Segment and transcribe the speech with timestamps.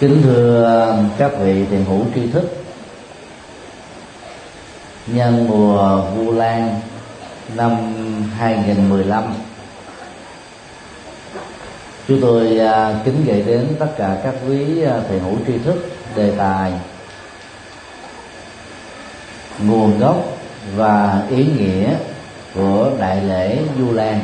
[0.00, 2.64] kính thưa các vị tiền hữu tri thức,
[5.06, 6.80] nhân mùa Vu Lan
[7.56, 7.76] năm
[8.38, 9.24] 2015
[12.08, 15.90] chúng tôi à, kính gửi đến tất cả các quý à, thầy hữu tri thức,
[16.16, 16.72] đề tài,
[19.58, 20.16] nguồn gốc
[20.76, 21.94] và ý nghĩa
[22.54, 24.20] của đại lễ Vu lan.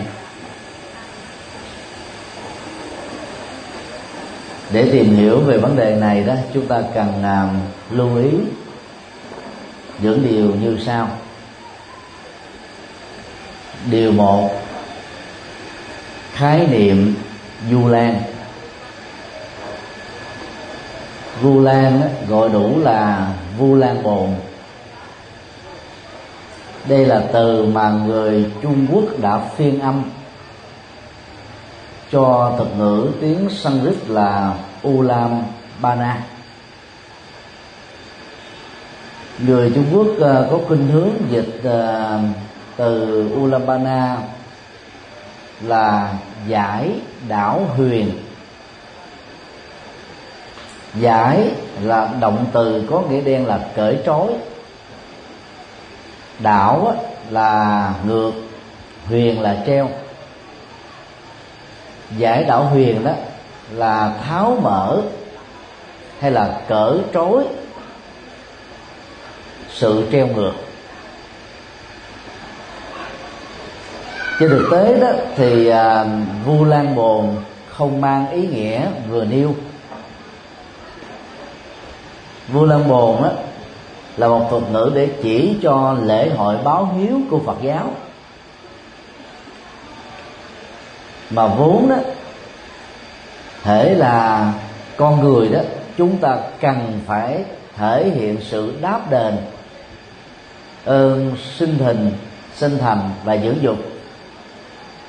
[4.73, 8.31] Để tìm hiểu về vấn đề này đó chúng ta cần uh, lưu ý
[10.03, 11.09] những điều như sau.
[13.91, 14.51] Điều một
[16.35, 17.15] khái niệm
[17.71, 18.21] du lan.
[21.43, 24.31] Vu lan gọi đủ là vu lan bồn.
[26.89, 30.03] Đây là từ mà người trung quốc đã phiên âm
[32.13, 34.55] cho thuật ngữ tiếng Sanskrit là
[34.89, 35.43] Ulam
[35.81, 36.23] Bana.
[39.39, 42.19] Người Trung Quốc à, có khuynh hướng dịch à,
[42.77, 44.17] từ Ulambana
[45.61, 46.15] là
[46.47, 46.91] giải
[47.29, 48.11] đảo huyền.
[50.95, 51.51] Giải
[51.83, 54.29] là động từ có nghĩa đen là cởi trói.
[56.39, 56.97] Đảo
[57.31, 58.33] là ngược,
[59.09, 59.89] huyền là treo
[62.17, 63.13] giải đảo huyền đó
[63.71, 65.01] là tháo mở
[66.21, 67.45] hay là cỡ trối
[69.71, 70.53] sự treo ngược.
[74.41, 76.07] Trên thực tế đó thì à,
[76.45, 77.37] vu lan bồn
[77.69, 79.55] không mang ý nghĩa vừa nêu.
[82.49, 83.31] Vu lan bồn đó
[84.17, 87.91] là một thuật ngữ để chỉ cho lễ hội báo hiếu của phật giáo.
[91.31, 91.97] Mà vốn đó
[93.63, 94.53] thể là
[94.97, 95.61] con người đó
[95.97, 97.45] chúng ta cần phải
[97.77, 99.37] thể hiện sự đáp đền
[100.85, 102.13] ơn sinh hình
[102.55, 103.77] sinh thành và dưỡng dục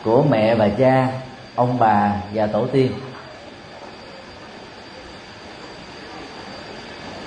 [0.04, 1.08] của mẹ và cha
[1.56, 2.92] ông bà và tổ tiên.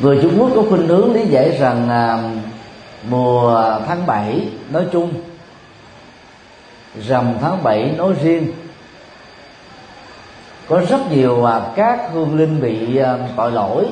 [0.00, 2.18] Người trung quốc có khuynh hướng lý giải rằng à,
[3.10, 5.12] mùa tháng 7 nói chung
[7.06, 8.52] rằm tháng 7 nói riêng
[10.68, 13.86] có rất nhiều à, các hương linh bị à, tội lỗi,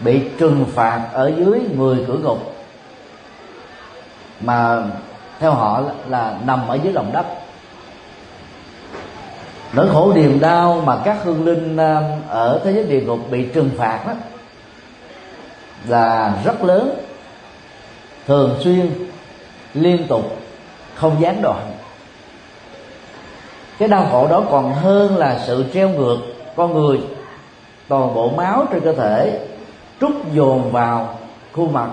[0.00, 2.54] bị trừng phạt ở dưới 10 cửa ngục,
[4.40, 4.82] mà
[5.38, 7.26] theo họ là nằm ở dưới lòng đất.
[9.72, 13.46] Nỗi khổ niềm đau mà các hương linh à, ở thế giới địa ngục bị
[13.54, 14.12] trừng phạt đó,
[15.88, 16.94] là rất lớn,
[18.26, 18.90] thường xuyên,
[19.74, 20.36] liên tục,
[20.94, 21.72] không gián đoạn
[23.80, 26.18] cái đau khổ đó còn hơn là sự treo ngược
[26.56, 27.00] con người.
[27.88, 29.40] Toàn bộ máu trên cơ thể
[30.00, 31.18] trút dồn vào
[31.52, 31.88] khuôn mặt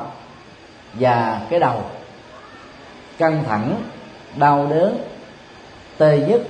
[0.93, 1.81] và cái đầu.
[3.17, 3.75] Căng thẳng,
[4.35, 4.97] đau đớn,
[5.97, 6.41] tê nhức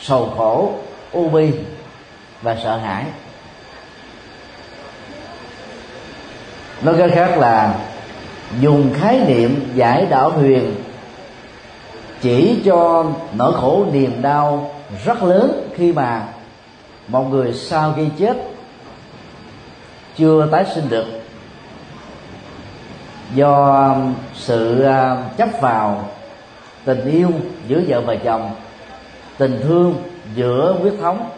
[0.00, 0.70] sầu khổ,
[1.12, 1.52] u bi
[2.42, 3.04] và sợ hãi.
[6.82, 7.74] Nói cách khác là
[8.60, 10.74] dùng khái niệm giải đảo huyền
[12.26, 13.04] chỉ cho
[13.36, 14.70] nỗi khổ niềm đau
[15.04, 16.26] rất lớn khi mà
[17.08, 18.36] một người sau khi chết
[20.16, 21.06] chưa tái sinh được.
[23.34, 26.08] Do um, sự um, chấp vào
[26.84, 27.30] tình yêu
[27.68, 28.50] giữa vợ và chồng,
[29.38, 29.94] tình thương
[30.34, 31.30] giữa huyết thống,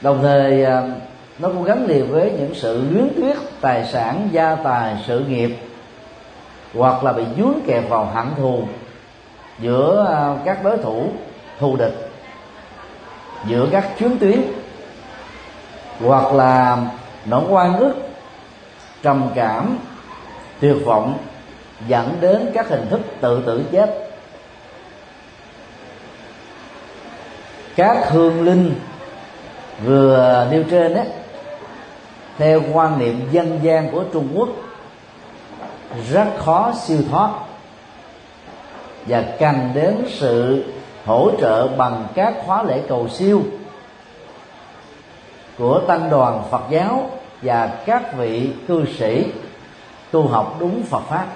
[0.00, 0.92] đồng thời um,
[1.38, 5.56] nó cũng gắn liền với những sự luyến tiếc tài sản, gia tài, sự nghiệp,
[6.74, 8.62] hoặc là bị dướng kẹp vào hận thù
[9.58, 11.08] giữa à, các đối thủ
[11.58, 12.10] thù địch
[13.46, 14.42] giữa các chuyến tuyến
[16.00, 16.78] hoặc là
[17.26, 17.94] nỗi oan ức
[19.02, 19.78] trầm cảm
[20.60, 21.18] tuyệt vọng
[21.88, 24.10] dẫn đến các hình thức tự tử chết.
[27.76, 28.74] Các hương linh
[29.84, 31.06] vừa nêu trên ấy,
[32.38, 34.48] theo quan niệm dân gian của trung quốc
[36.12, 37.30] rất khó siêu thoát
[39.06, 40.64] và cần đến sự
[41.04, 43.42] hỗ trợ bằng các khóa lễ cầu siêu
[45.58, 47.10] của tăng đoàn Phật giáo
[47.42, 49.26] và các vị cư sĩ
[50.10, 51.26] tu học đúng Phật pháp.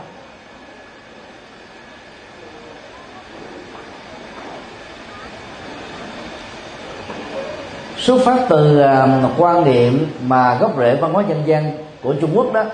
[7.97, 11.73] Xuất phát từ uh, quan niệm mà gốc rễ văn hóa dân gian
[12.03, 12.65] của Trung Quốc đó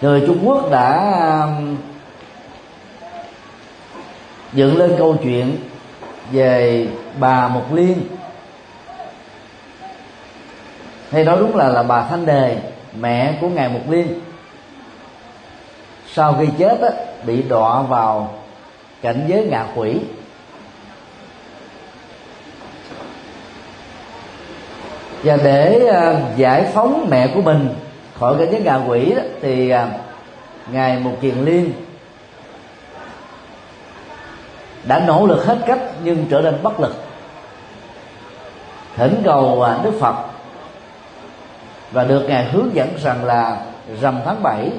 [0.00, 1.89] người Trung Quốc đã uh,
[4.52, 5.56] dựng lên câu chuyện
[6.32, 6.86] về
[7.18, 8.00] bà Mục Liên.
[11.10, 12.58] Hay nói đúng là là bà Thanh Đề
[13.00, 14.20] mẹ của ngài Mục Liên.
[16.12, 16.88] Sau khi chết á,
[17.26, 18.34] bị đọa vào
[19.02, 19.96] cảnh giới ngạ quỷ.
[25.22, 27.68] Và để à, giải phóng mẹ của mình
[28.18, 29.88] khỏi cảnh giới ngạ quỷ đó, thì à,
[30.72, 31.72] ngài Mục Kiền Liên
[34.84, 36.94] đã nỗ lực hết cách nhưng trở nên bất lực.
[38.96, 40.14] Thỉnh cầu à, Đức Phật.
[41.92, 43.60] Và được ngài hướng dẫn rằng là
[44.00, 44.70] rằm tháng 7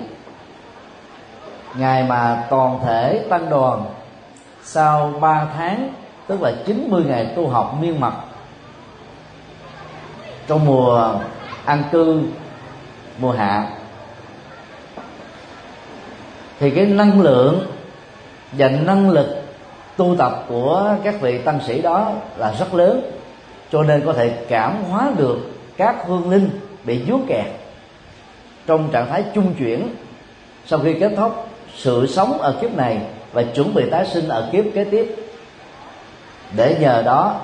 [1.75, 3.85] ngày mà toàn thể tăng đoàn
[4.63, 5.93] sau 3 tháng,
[6.27, 8.13] tức là 90 ngày tu học miên mật
[10.47, 11.13] trong mùa
[11.65, 12.21] an cư,
[13.17, 13.67] mùa hạ,
[16.59, 17.65] thì cái năng lượng
[18.51, 19.40] và năng lực
[20.01, 23.01] tu tập của các vị tăng sĩ đó là rất lớn,
[23.71, 25.37] cho nên có thể cảm hóa được
[25.77, 26.49] các hương linh
[26.83, 27.45] bị vướng kẹt
[28.67, 29.95] trong trạng thái trung chuyển
[30.65, 32.97] sau khi kết thúc sự sống ở kiếp này
[33.33, 35.15] và chuẩn bị tái sinh ở kiếp kế tiếp.
[36.55, 37.35] Để nhờ đó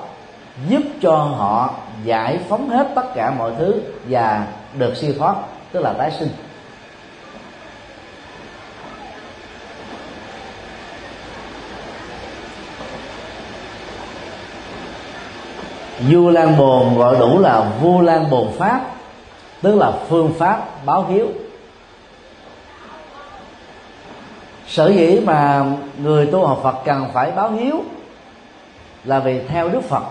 [0.68, 1.74] giúp cho họ
[2.04, 3.74] giải phóng hết tất cả mọi thứ
[4.08, 4.46] và
[4.78, 5.34] được siêu thoát,
[5.72, 6.28] tức là tái sinh.
[15.98, 18.80] Vua lan bồn gọi đủ là vua lan bồn pháp,
[19.62, 21.28] tức là phương pháp báo hiếu.
[24.66, 25.64] Sở dĩ mà
[25.98, 27.84] người tu học phật cần phải báo hiếu
[29.04, 30.02] là vì theo đức phật.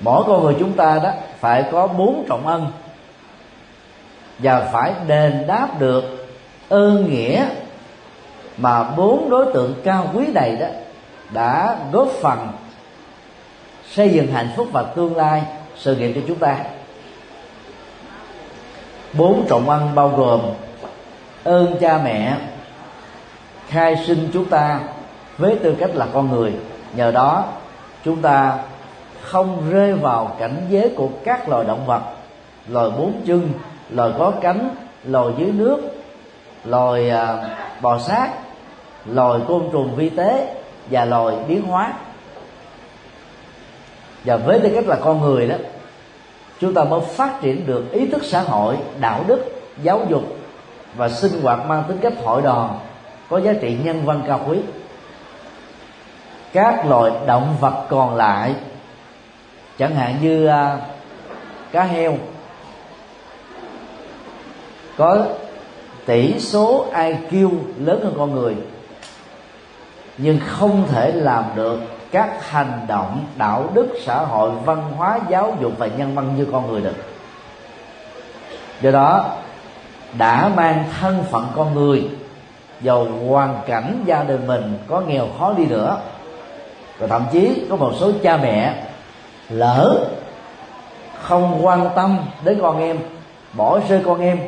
[0.00, 1.10] Mỗi con người chúng ta đó
[1.40, 2.66] phải có bốn trọng ân
[4.38, 6.28] và phải đền đáp được
[6.68, 7.46] ơn nghĩa
[8.58, 10.66] mà bốn đối tượng cao quý này đó
[11.30, 12.48] đã góp phần
[13.90, 15.42] xây dựng hạnh phúc và tương lai,
[15.76, 16.56] sự nghiệp cho chúng ta.
[19.12, 20.40] Bốn trọng ân bao gồm
[21.44, 22.36] ơn cha mẹ,
[23.68, 24.80] khai sinh chúng ta
[25.38, 26.52] với tư cách là con người.
[26.94, 27.44] Nhờ đó,
[28.04, 28.58] chúng ta
[29.22, 32.02] không rơi vào cảnh giới của các loài động vật,
[32.68, 33.50] loài bốn chân,
[33.90, 34.70] loài có cánh,
[35.04, 35.80] loài dưới nước,
[36.64, 37.36] loài à,
[37.80, 38.30] bò sát,
[39.06, 40.54] loài côn trùng vi tế
[40.90, 41.92] và loài biến hóa
[44.24, 45.56] và với tư cách là con người đó
[46.60, 49.44] chúng ta mới phát triển được ý thức xã hội đạo đức
[49.82, 50.22] giáo dục
[50.96, 52.78] và sinh hoạt mang tính cách hội đoàn
[53.28, 54.58] có giá trị nhân văn cao quý.
[56.52, 58.54] Các loài động vật còn lại
[59.78, 60.80] chẳng hạn như uh,
[61.72, 62.16] cá heo
[64.96, 65.26] có
[66.06, 68.56] tỷ số IQ lớn hơn con người
[70.18, 71.80] nhưng không thể làm được
[72.12, 76.46] các hành động, đạo đức, xã hội, văn hóa, giáo dục và nhân văn như
[76.52, 76.94] con người được.
[78.80, 79.24] Do đó,
[80.18, 82.08] đã mang thân phận con người
[82.80, 85.96] dầu hoàn cảnh gia đình mình, có nghèo khó đi nữa,
[86.98, 88.74] và thậm chí có một số cha mẹ
[89.48, 90.08] lỡ
[91.22, 92.98] không quan tâm đến con em,
[93.52, 94.38] bỏ rơi con em,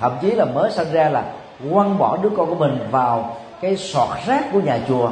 [0.00, 1.24] thậm chí là mới sinh ra là
[1.72, 5.10] quăng bỏ đứa con của mình vào cái sọt rác của nhà chùa,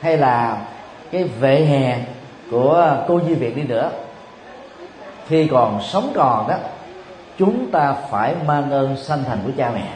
[0.00, 0.58] hay là
[1.14, 1.98] cái vệ hè
[2.50, 3.90] của cô Duy viện đi nữa.
[5.28, 6.54] Khi còn sống còn đó,
[7.38, 9.88] chúng ta phải mang ơn sanh thành của cha mẹ.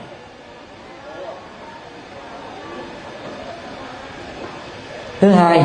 [5.20, 5.64] Thứ hai,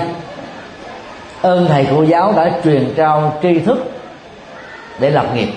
[1.42, 3.78] ơn thầy cô giáo đã truyền trao tri thức
[5.00, 5.50] để lập nghiệp.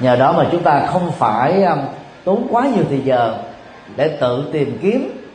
[0.00, 1.78] Nhờ đó mà chúng ta không phải um,
[2.24, 3.38] tốn quá nhiều thời giờ
[3.96, 5.28] để tự tìm kiếm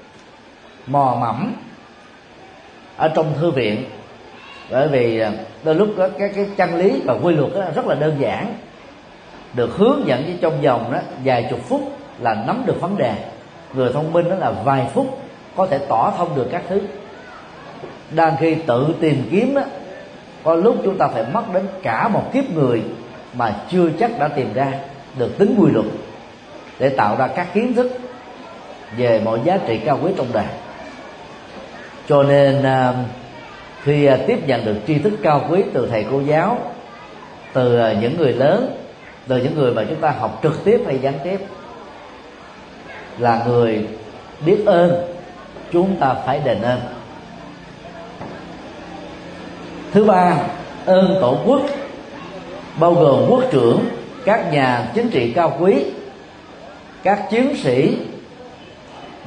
[0.88, 1.54] mò mẫm
[2.98, 3.84] ở trong thư viện.
[4.72, 5.32] Bởi vì à,
[5.64, 8.56] đôi lúc đó, các cái chân lý và quy luật đó rất là đơn giản.
[9.54, 11.82] Được hướng dẫn với trong vòng đó vài chục phút
[12.20, 13.14] là nắm được vấn đề.
[13.74, 15.20] Người thông minh đó là vài phút
[15.56, 16.82] có thể tỏ thông được các thứ.
[18.12, 19.62] Đang khi tự tìm kiếm đó,
[20.44, 22.82] có lúc chúng ta phải mất đến cả một kiếp người
[23.34, 24.74] mà chưa chắc đã tìm ra
[25.18, 25.86] được tính quy luật
[26.80, 27.92] để tạo ra các kiến thức
[28.98, 30.46] về mọi giá trị cao quý trong đời
[32.10, 32.94] cho nên à,
[33.84, 36.58] khi à, tiếp nhận được tri thức cao quý từ thầy cô giáo,
[37.54, 38.78] từ à, những người lớn,
[39.28, 41.40] từ những người mà chúng ta học trực tiếp hay gián tiếp,
[43.18, 43.88] là người
[44.46, 44.92] biết ơn,
[45.72, 46.80] chúng ta phải đền ơn.
[49.92, 50.38] Thứ ba,
[50.86, 51.62] ơn tổ quốc,
[52.80, 53.86] bao gồm quốc trưởng,
[54.26, 55.84] các nhà chính trị cao quý,
[57.04, 57.98] các chiến sĩ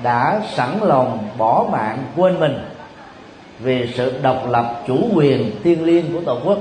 [0.03, 2.59] đã sẵn lòng bỏ mạng quên mình
[3.59, 6.59] vì sự độc lập chủ quyền thiêng liêng của tổ quốc.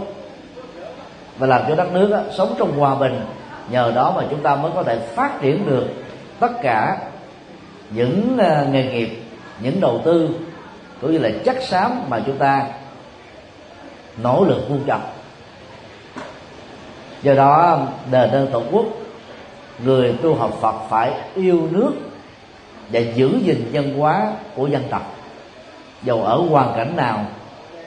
[1.37, 3.21] Và làm cho đất nước đó, sống trong hòa bình
[3.69, 5.87] nhờ đó mà chúng ta mới có thể phát triển được
[6.39, 6.97] tất cả
[7.89, 9.21] những à, nghề nghiệp
[9.59, 10.29] những đầu tư
[11.01, 12.67] cũng như là chất xám mà chúng ta
[14.23, 15.01] nỗ lực vun trồng.
[17.23, 17.79] Do đó
[18.11, 18.85] đền ơn tổ quốc
[19.83, 21.91] người tu học phật phải yêu nước
[22.89, 25.15] và giữ gìn văn hóa của dân tộc.
[26.03, 27.25] Dầu ở hoàn cảnh nào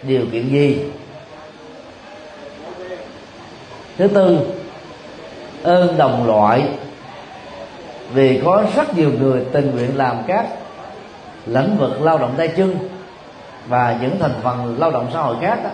[0.03, 0.85] điều kiện gì?
[3.99, 4.39] Thứ tư
[5.63, 6.63] ơn đồng loại.
[8.13, 10.47] Vì có rất nhiều người tình nguyện làm các
[11.47, 12.79] lĩnh vực lao động tay chân
[13.69, 15.71] và những thành phần lao động xã hội khác đó,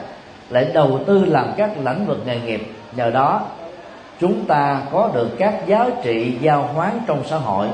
[0.50, 2.62] lại đầu tư làm các lĩnh vực nghề nghiệp.
[2.96, 3.42] Nhờ đó
[4.20, 7.68] chúng ta có được các giá trị giao hoán trong xã hội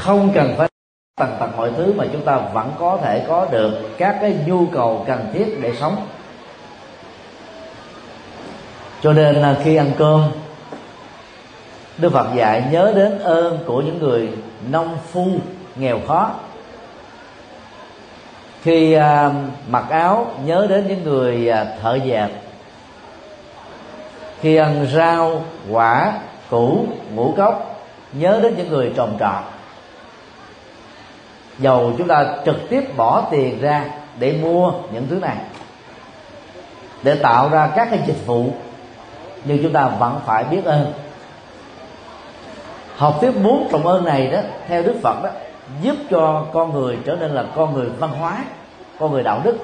[0.00, 0.68] không cần phải
[1.16, 4.66] tầng tầng mọi thứ mà chúng ta vẫn có thể có được các cái nhu
[4.66, 5.96] cầu cần thiết để sống.
[9.02, 10.24] Cho nên à, khi ăn cơm
[11.98, 14.28] Đức Phật dạy nhớ đến ơn của những người
[14.70, 15.26] nông phu
[15.76, 16.30] nghèo khó.
[18.62, 19.30] Khi à,
[19.68, 22.28] mặc áo nhớ đến những người à, thợ dệt.
[24.40, 26.12] Khi ăn rau quả
[26.50, 29.59] củ ngũ cốc nhớ đến những người trồng trọt
[31.60, 33.84] dầu chúng ta trực tiếp bỏ tiền ra
[34.18, 35.36] để mua những thứ này,
[37.02, 38.46] để tạo ra các cái dịch vụ,
[39.44, 40.92] nhưng chúng ta vẫn phải biết ơn.
[42.96, 44.38] Học thuyết bốn trọng ơn này đó,
[44.68, 45.30] theo đức phật đó,
[45.82, 48.44] giúp cho con người trở nên là con người văn hóa,
[48.98, 49.58] con người đạo đức.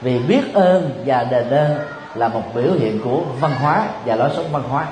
[0.00, 1.78] Vì biết ơn và đền ơn
[2.14, 4.86] là một biểu hiện của văn hóa và lối sống văn hóa.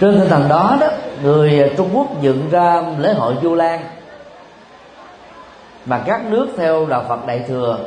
[0.00, 0.88] Trên tinh thần đó đó
[1.22, 3.80] người trung quốc dựng ra lễ hội du lan
[5.86, 7.78] mà các nước theo đạo phật đại thừa,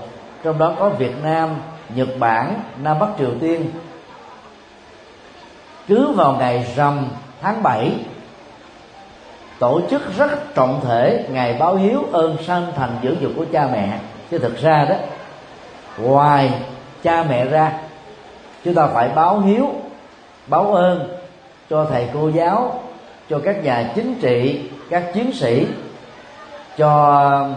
[0.43, 1.49] trong đó có việt nam,
[1.95, 3.71] nhật bản, nam bắc triều tiên.
[5.87, 7.05] Cứ vào ngày rằm
[7.41, 7.91] tháng 7
[9.59, 13.67] tổ chức rất trọng thể ngày báo hiếu ơn sanh thành dưỡng dục của cha
[13.71, 13.99] mẹ.
[14.31, 14.95] Chứ thực ra đó,
[15.97, 16.51] ngoài
[17.03, 17.71] cha mẹ ra,
[18.65, 19.69] chúng ta phải báo hiếu,
[20.47, 21.17] báo ơn
[21.69, 22.81] cho thầy cô giáo
[23.29, 25.67] cho các nhà chính trị các chiến sĩ
[26.77, 27.49] cho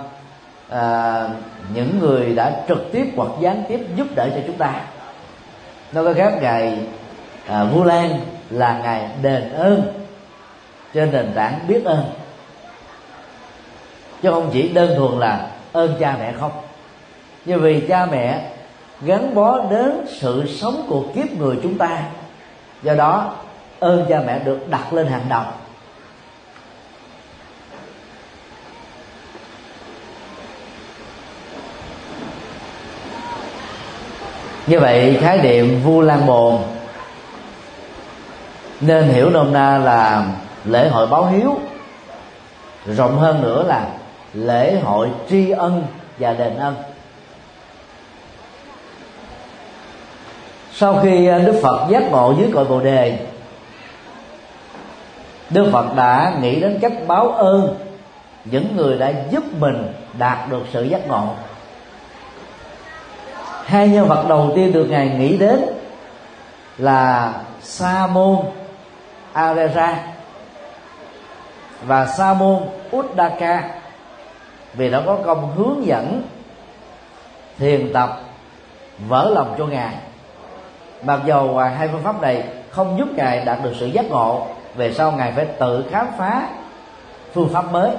[0.69, 1.29] à,
[1.75, 4.75] những người đã trực tiếp hoặc gián tiếp giúp đỡ cho chúng ta.
[5.93, 6.79] Nói cách khác ngày
[7.47, 9.83] à, vu lan là ngày đền ơn
[10.95, 12.05] trên nền tảng biết ơn.
[14.23, 16.53] Chứ không chỉ đơn thuần là ơn cha mẹ không.
[17.45, 18.41] Như vì cha mẹ
[19.01, 22.03] gắn bó đến sự sống của kiếp người chúng ta
[22.83, 23.35] do đó
[23.81, 25.45] ơn cha mẹ được đặt lên hàng đầu.
[34.67, 36.59] Như vậy, khái niệm vu lan bồn
[38.81, 40.27] nên hiểu nôm na là
[40.65, 41.59] lễ hội báo hiếu.
[42.87, 43.89] Rộng hơn nữa là
[44.35, 45.85] lễ hội tri ân
[46.19, 46.75] và đền ân.
[50.75, 53.19] Sau khi đức phật giác ngộ dưới cội bồ đề,
[55.51, 57.77] đức phật đã nghĩ đến cách báo ơn
[58.45, 61.29] những người đã giúp mình đạt được sự giác ngộ
[63.65, 65.61] hai nhân vật đầu tiên được ngài nghĩ đến
[66.79, 68.37] là sa môn
[69.33, 69.99] arera
[71.87, 72.59] và sa môn
[72.97, 73.71] uddaka
[74.75, 76.23] vì nó có công hướng dẫn
[77.59, 78.21] thiền tập,
[79.09, 79.95] vỡ lòng cho ngài.
[81.03, 84.47] Mặc dầu à, hai phương pháp này không giúp ngài đạt được sự giác ngộ
[84.75, 86.49] về sau ngài phải tự khám phá
[87.33, 87.91] phương pháp mới,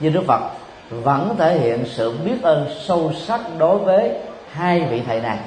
[0.00, 0.40] nhưng đức phật
[0.90, 4.12] vẫn thể hiện sự biết ơn sâu sắc đối với
[4.52, 5.38] hai vị thầy này.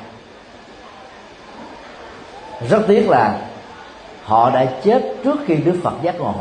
[2.70, 3.40] Rất tiếc là
[4.24, 6.34] họ đã chết trước khi đức phật giác ngộ.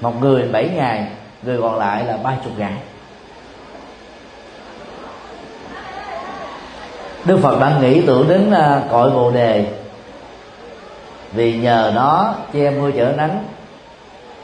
[0.00, 1.06] Một người bảy ngày,
[1.42, 2.72] người còn lại là ba chục ngày.
[7.24, 9.66] Đức phật đã nghĩ tưởng đến à, cội bồ đề.
[11.32, 13.44] Vì nhờ nó che mưa chở nắng,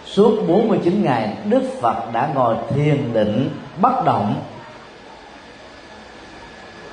[0.07, 4.35] suốt 49 ngày Đức Phật đã ngồi thiền định, bất động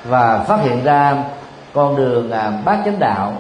[0.07, 1.23] và phát hiện ra
[1.73, 3.33] con đường à, bát chánh đạo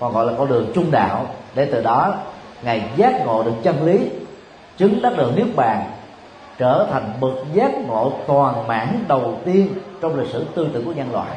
[0.00, 2.14] còn gọi là con đường trung đạo để từ đó
[2.62, 4.10] ngài giác ngộ được chân lý
[4.76, 5.84] chứng đắc được niết bàn
[6.58, 9.68] trở thành bậc giác ngộ toàn mãn đầu tiên
[10.00, 11.36] trong lịch sử tư tưởng của nhân loại.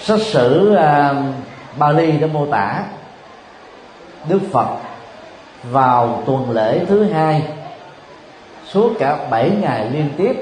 [0.00, 1.16] Sách sử uh,
[1.78, 2.82] Bali đã mô tả
[4.28, 4.66] đức phật
[5.62, 7.42] vào tuần lễ thứ hai
[8.72, 10.36] suốt cả bảy ngày liên tiếp,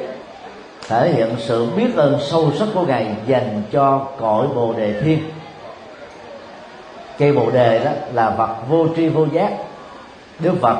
[0.88, 5.18] thể hiện sự biết ơn sâu sắc của ngài dành cho cõi bồ đề thiên.
[7.18, 9.52] Cây bồ đề đó là vật vô tri vô giác.
[10.38, 10.76] Đức phật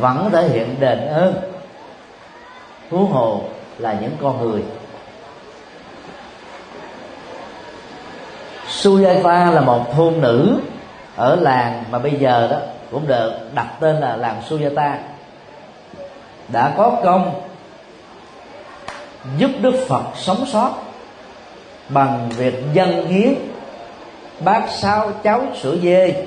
[0.00, 1.34] vẫn thể hiện đền ơn,
[2.90, 3.40] huống hồ
[3.78, 4.62] là những con người.
[8.68, 10.60] Suyata là một thôn nữ
[11.16, 12.56] ở làng mà bây giờ đó
[12.90, 14.98] cũng được đặt tên là làng Suyata
[16.52, 17.42] đã có công
[19.38, 20.74] giúp Đức Phật sống sót
[21.88, 23.34] bằng việc dân hiến
[24.40, 26.26] bát sao cháo sữa dê.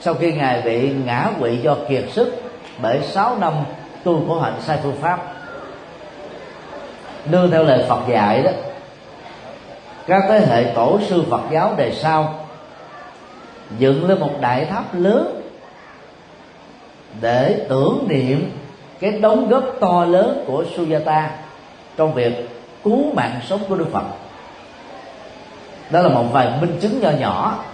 [0.00, 2.42] Sau khi ngài bị ngã quỵ do kiệt sức
[2.82, 3.52] bởi 6 năm
[4.04, 5.20] tu khổ hạnh sai phương pháp.
[7.26, 8.50] Nương theo lời Phật dạy đó,
[10.06, 12.34] các thế hệ tổ sư Phật giáo đời sau
[13.78, 15.40] dựng lên một đại tháp lớn
[17.20, 18.50] để tưởng niệm
[19.00, 21.26] cái đóng góp to lớn của Sujata
[21.96, 22.48] trong việc
[22.84, 24.04] cứu mạng sống của Đức Phật.
[25.90, 27.64] Đó là một vài minh chứng nhỏ nhỏ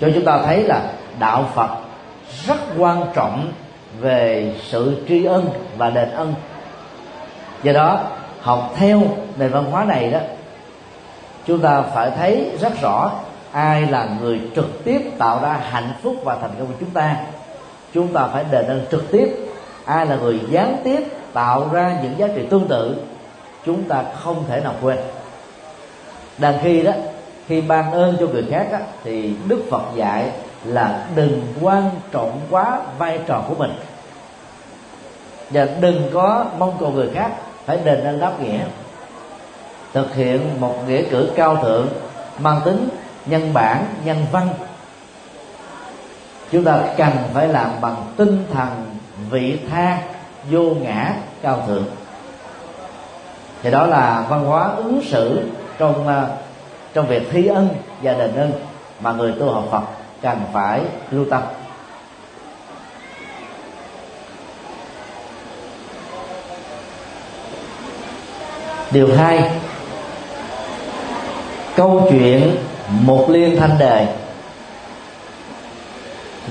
[0.00, 0.82] cho chúng ta thấy là
[1.18, 1.70] đạo Phật
[2.46, 3.52] rất quan trọng
[4.00, 6.34] về sự tri ân và đền ân.
[7.62, 8.00] Do đó,
[8.40, 9.02] học theo
[9.36, 10.18] nền văn hóa này đó,
[11.46, 13.12] chúng ta phải thấy rất rõ
[13.52, 17.16] ai là người trực tiếp tạo ra hạnh phúc và thành công của chúng ta.
[17.94, 19.41] Chúng ta phải đền ơn trực tiếp
[19.84, 21.00] ai là người gián tiếp
[21.32, 22.96] tạo ra những giá trị tương tự
[23.66, 24.98] chúng ta không thể nào quên.
[26.38, 26.92] Đằng khi đó
[27.46, 30.30] khi ban ơn cho người khác đó, thì đức phật dạy
[30.64, 33.72] là đừng quan trọng quá vai trò của mình.
[35.50, 37.30] Và đừng có mong cầu người khác
[37.64, 38.60] phải đền ơn đáp nghĩa.
[39.92, 41.88] Thực hiện một nghĩa cử cao thượng
[42.38, 42.88] mang tính
[43.26, 44.48] nhân bản nhân văn
[46.52, 48.91] chúng ta cần phải làm bằng tinh thần
[49.30, 49.98] vị tha,
[50.50, 51.84] vô ngã, cao thượng.
[53.62, 55.40] Thì đó là văn hóa ứng xử
[55.78, 56.30] trong ờ,
[56.94, 57.68] trong việc thi ân
[58.02, 58.52] và đền ân
[59.00, 59.82] mà người tu học Phật
[60.22, 60.80] cần phải
[61.10, 61.42] lưu tâm.
[68.90, 69.50] Điều hai,
[71.76, 72.56] câu chuyện
[72.88, 74.06] một liên thanh đề.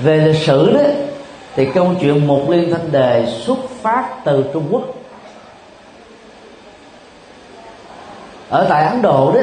[0.02, 0.80] Về lịch sử đó
[1.54, 4.82] thì câu chuyện một liên thanh đề xuất phát từ trung quốc.
[8.48, 9.40] Ở tại ấn độ đó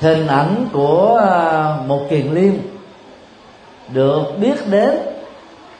[0.00, 2.62] hình ảnh của à, một kiền liên
[3.88, 4.90] được biết đến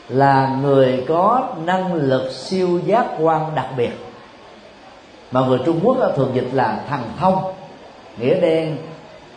[0.09, 3.91] là người có năng lực siêu giác quan đặc biệt,
[5.31, 7.53] mà người trung quốc thường dịch là thần thông,
[8.19, 8.77] nghĩa đen,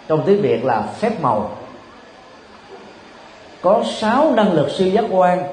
[0.07, 1.49] trong tiếng việt là phép màu
[3.62, 5.43] có sáu năng lực siêu giác quan,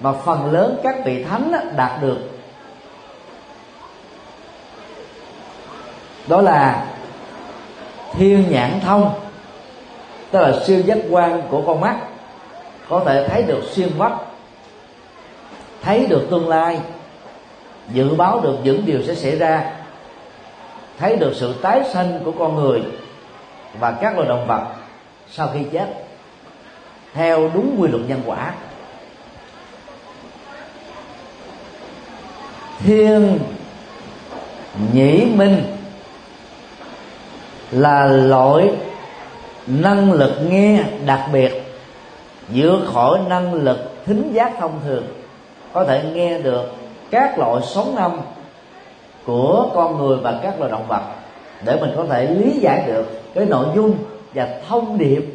[0.00, 2.18] mà phần lớn các vị thánh đạt được.
[6.26, 6.86] Đó là
[8.12, 9.10] thiên nhãn thông,
[10.30, 11.96] tức là siêu giác quan của con mắt,
[12.88, 14.12] có thể thấy được xuyên vách
[15.84, 16.80] thấy được tương lai,
[17.92, 19.72] dự báo được những điều sẽ xảy ra,
[20.98, 22.82] thấy được sự tái sanh của con người
[23.78, 24.64] và các loài động vật
[25.30, 26.03] sau khi chết
[27.14, 28.54] theo đúng quy luật nhân quả.
[32.84, 33.38] Thiên
[34.92, 35.62] nhĩ minh
[37.70, 38.70] là loại
[39.66, 41.62] năng lực nghe đặc biệt
[42.48, 45.04] vượt khỏi năng lực thính giác thông thường.
[45.72, 46.72] Có thể nghe được
[47.10, 48.20] các loại sóng âm
[49.24, 51.02] của con người và các loài động vật
[51.64, 53.94] để mình có thể lý giải được cái nội dung
[54.34, 55.33] và thông điệp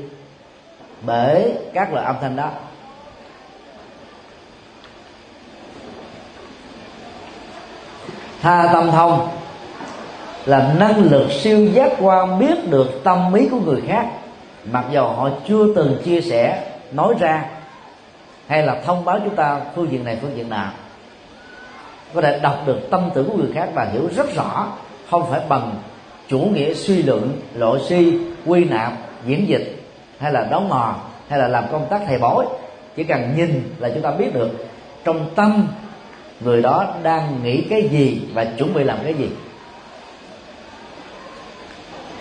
[1.02, 2.50] bởi các loại âm thanh đó.
[8.42, 9.30] Tha tâm thông
[10.46, 14.08] là năng lực siêu giác quan biết được tâm ý của người khác.
[14.72, 17.46] Mặc dù họ chưa từng chia sẻ, nói ra,
[18.48, 20.72] hay là thông báo chúng ta phương diện này, phương diện nào
[22.14, 24.68] có thể đọc được tâm tưởng của người khác và hiểu rất rõ,
[25.10, 25.76] không phải bằng
[26.28, 28.94] chủ nghĩa suy luận lộ suy, quy nạp,
[29.26, 29.79] diễn dịch
[30.20, 30.96] hay là đóng mò,
[31.30, 32.46] hay là làm công tác thầy bói.
[32.96, 34.50] Chỉ cần nhìn là chúng ta biết được
[35.04, 35.68] trong tâm
[36.40, 39.30] người đó đang nghĩ cái gì và chuẩn bị làm cái gì.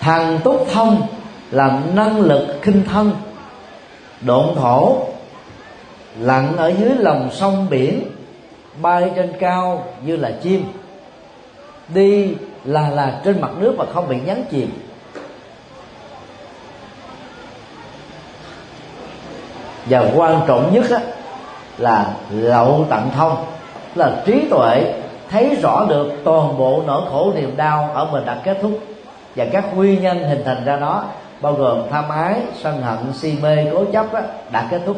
[0.00, 1.06] Thằng túc thông
[1.50, 3.12] là năng lực khinh thân,
[4.20, 4.98] độn thổ
[6.20, 8.02] lặn ở dưới lòng sông biển,
[8.82, 10.64] bay trên cao như là chim,
[11.88, 12.34] đi
[12.64, 14.70] là là trên mặt nước mà không bị nhấn chìm.
[19.88, 20.98] Và quan trọng nhất á,
[21.78, 23.44] là lậu tận thông
[23.94, 24.94] là trí tuệ
[25.30, 28.78] thấy rõ được toàn bộ nỗi khổ niềm đau ở mình đã kết thúc.
[29.36, 31.04] Và các nguyên nhân hình thành ra nó
[31.40, 34.20] bao gồm tham ái sân hận si mê cố chấp đó,
[34.50, 34.96] đã kết thúc.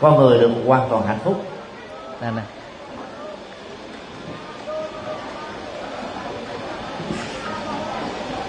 [0.00, 1.34] Con người được hoàn toàn hạnh phúc.
[2.22, 2.42] Nè nè.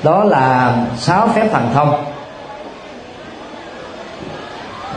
[0.04, 2.06] Đó là sáu phép thần thông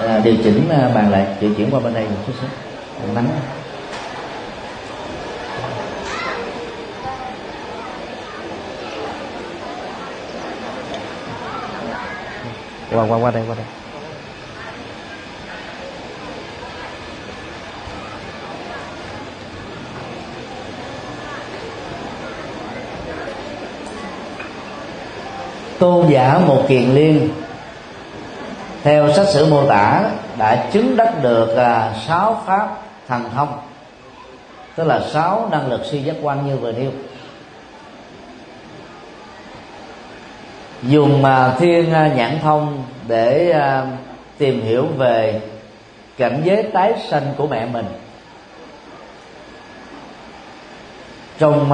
[0.07, 2.49] à, điều chỉnh à, bàn lại điều chuyển qua bên đây một chút xíu.
[3.15, 3.29] Nắng.
[12.93, 13.67] Qua qua qua đây qua đây.
[25.79, 27.29] Tôn giả một kiền liên
[28.85, 30.03] theo sách sử mô tả,
[30.39, 32.69] đã chứng đắc được à, sáu pháp
[33.09, 33.61] thần thông.
[34.77, 36.91] Tức là sáu năng lực suy giác quan như vừa nêu.
[40.83, 43.87] Dùng mà thiên à, nhãn thông để à,
[44.39, 45.41] tìm hiểu về
[46.17, 47.87] cảnh giới tái sanh của mẹ mình.
[51.39, 51.69] Trong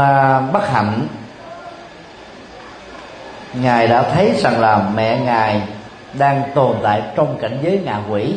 [0.52, 1.06] bất hạnh,
[3.54, 5.62] ngài đã thấy rằng là mẹ ngài
[6.18, 8.36] đang tồn tại trong cảnh giới ngạ quỷ,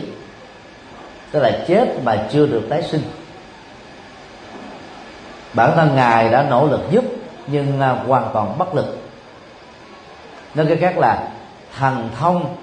[1.32, 3.02] tức là chết mà chưa được tái sinh.
[5.54, 7.04] Bản thân ngài đã nỗ lực giúp,
[7.48, 8.98] nhưng à, hoàn toàn bất lực.
[10.56, 11.28] Nói cái khác là,
[11.78, 12.56] thần thông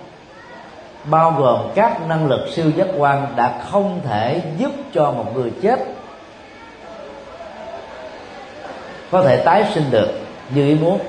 [1.05, 5.53] bao gồm các năng lực siêu giác quan đã không thể giúp cho một người
[5.62, 5.81] chết,
[9.11, 10.09] có thể tái sinh được
[10.55, 11.01] như ý muốn.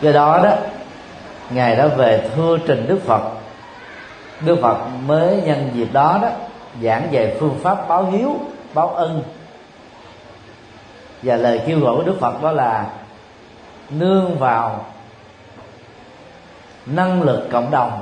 [0.00, 0.56] Do đó đó
[1.54, 3.22] ngài đã về thưa trình đức phật.
[4.40, 6.28] Đức phật mới nhân dịp đó đó,
[6.82, 8.36] giảng về phương pháp báo hiếu,
[8.74, 9.22] báo ân.
[11.22, 12.86] Và lời kêu gọi của đức phật đó là
[13.90, 14.84] nương vào
[16.86, 18.00] năng lực cộng đồng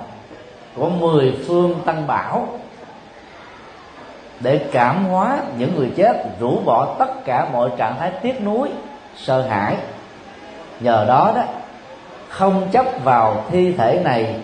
[0.76, 2.48] của mười phương tăng bảo
[4.40, 8.68] để cảm hóa những người chết, rũ bỏ tất cả mọi trạng thái tiếc nuối,
[9.16, 9.76] sợ hãi.
[10.80, 11.42] Nhờ đó đó
[12.30, 14.34] không chấp vào thi thể này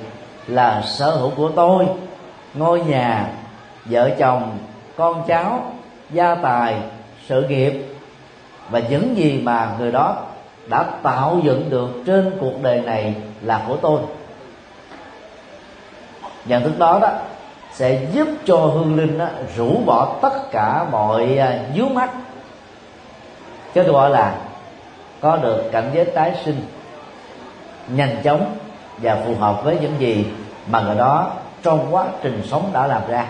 [0.46, 1.86] là sở hữu của tôi.
[2.54, 3.26] Ngôi nhà
[3.84, 4.58] vợ chồng
[4.96, 5.72] con cháu
[6.10, 6.74] gia tài
[7.26, 7.72] sự nghiệp
[8.70, 10.16] và những gì mà người đó
[10.66, 14.00] đã tạo dựng được trên cuộc đời này là của tôi.
[16.44, 17.10] Nhận thức đó đó
[17.72, 22.10] sẽ giúp cho hương linh đó, rũ bỏ tất cả mọi à, dướng mắt
[23.74, 24.34] cái gọi là
[25.20, 26.60] có được cảnh giới tái sinh
[27.88, 28.56] nhanh chóng
[28.98, 30.26] và phù hợp với những gì
[30.66, 33.26] mà người đó trong quá trình sống đã làm ra.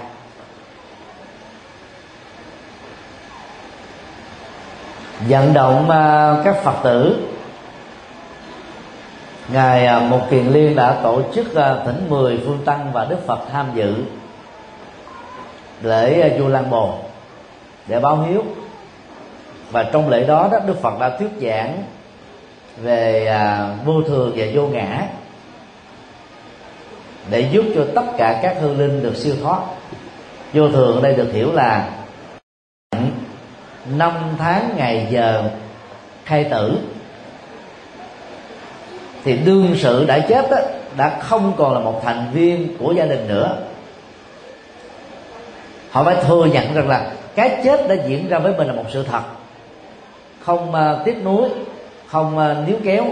[5.21, 7.29] Vận động à, các phật tử
[9.53, 13.27] ngài à, một kiền liên đã tổ chức à, thỉnh mười phương tăng và đức
[13.27, 13.95] phật tham dự
[15.83, 16.99] lễ du lan bồ
[17.87, 18.45] để báo hiếu.
[19.71, 21.83] Và trong lễ đó, đó đức phật đã thuyết giảng
[22.83, 25.03] về à, vô thường và vô ngã
[27.31, 29.61] để giúp cho tất cả các hương linh được siêu thoát.
[30.53, 31.91] Vô thường ở đây được hiểu là
[33.97, 35.51] năm tháng ngày giờ
[36.25, 36.79] khai tử.
[39.25, 40.57] Thì đương sự đã chết đó,
[40.97, 43.57] đã không còn là một thành viên của gia đình nữa.
[45.91, 48.85] Họ phải thừa nhận rằng là cái chết đã diễn ra với mình là một
[48.93, 49.23] sự thật
[50.47, 51.49] không à, uh, tiếp nối
[52.09, 53.05] không ờ, níu kéo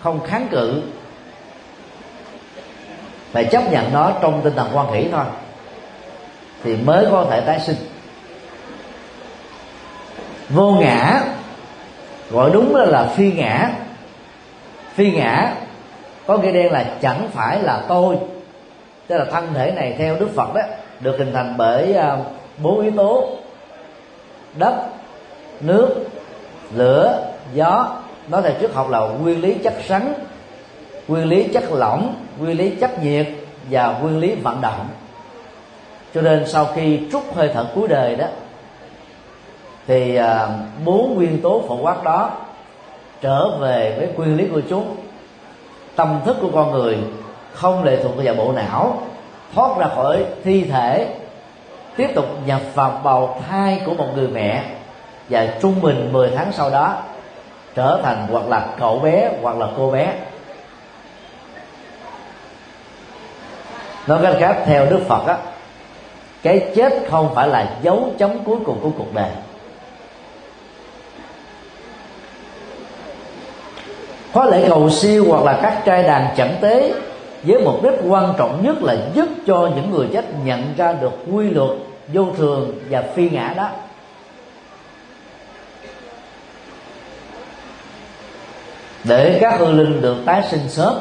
[0.00, 0.82] không kháng cự.
[3.32, 5.24] Phải chấp nhận nó trong tinh thần quan hỷ thôi
[6.62, 7.76] thì mới có thể tái sinh.
[10.48, 11.20] Vô ngã
[12.30, 13.70] gọi đúng là, là phi ngã.
[14.94, 15.54] Phi ngã
[16.26, 18.18] có nghĩa đen là chẳng phải là tôi
[19.06, 20.60] tức là thân thể này theo đức phật đó
[21.00, 22.18] được hình thành bởi ờ,
[22.62, 23.28] bốn yếu tố
[24.54, 24.74] đất
[25.60, 25.88] nước
[26.74, 27.99] lửa gió
[28.30, 30.14] nói theo trước học là nguyên lý chất rắn,
[31.08, 33.26] nguyên lý chất lỏng, nguyên lý chất nhiệt
[33.70, 34.88] và nguyên lý vận động.
[36.14, 38.26] Cho nên sau khi trút hơi thở cuối đời đó,
[39.86, 40.48] thì à,
[40.84, 42.30] bốn nguyên tố phổ quát đó
[43.20, 44.96] trở về với nguyên lý của chúng.
[45.96, 46.98] Tâm thức của con người
[47.52, 49.02] không lệ thuộc vào bộ não,
[49.54, 51.14] thoát ra khỏi thi thể,
[51.96, 54.64] tiếp tục nhập vào bào thai của một người mẹ.
[55.28, 57.02] Và trung bình 10 tháng sau đó
[57.74, 60.14] trở thành hoặc là cậu bé hoặc là cô bé.
[64.06, 65.36] Nói cách khác, theo đức phật á,
[66.42, 69.30] cái chết không phải là dấu chấm cuối cùng của cuộc đời.
[74.32, 76.92] Khóa lễ cầu siêu hoặc là các trai đàn chẳng tế
[77.42, 81.12] với mục đích quan trọng nhất là giúp cho những người chết nhận ra được
[81.32, 81.70] quy luật
[82.12, 83.68] vô thường và phi ngã đó.
[89.04, 90.94] Để các hương linh được tái sinh sớm.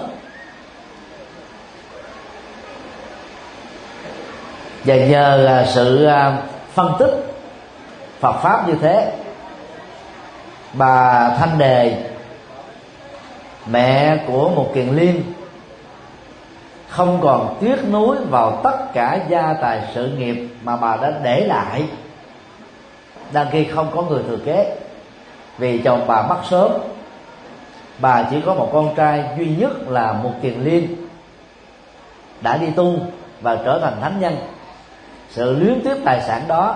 [4.85, 6.41] Và nhờ là sự à,
[6.73, 7.13] phân tích
[8.19, 9.13] Phật pháp như thế,
[10.73, 12.03] bà Thanh Đề,
[13.65, 15.23] mẹ của một kiền liên,
[16.87, 21.45] không còn tiếc nuối vào tất cả gia tài sự nghiệp mà bà đã để
[21.47, 21.83] lại.
[23.31, 24.77] Đang khi không có người thừa kế,
[25.57, 26.71] vì chồng bà mất sớm
[28.01, 30.95] bà chỉ có một con trai duy nhất là một kiền liên.
[32.41, 32.95] Đã đi tu
[33.41, 34.37] và trở thành thánh nhân,
[35.29, 36.75] sự luyến tiếc tài sản đó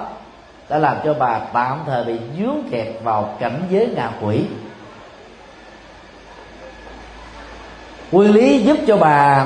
[0.69, 4.45] đã làm cho bà tạm thời bị dướng kẹt vào cảnh giới ngạ quỷ.
[8.11, 9.45] Nguyên lý giúp cho bà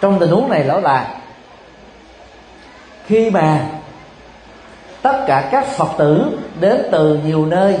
[0.00, 1.14] trong tình huống này đó là
[3.06, 3.66] khi mà
[5.02, 7.78] tất cả các phật tử đến từ nhiều nơi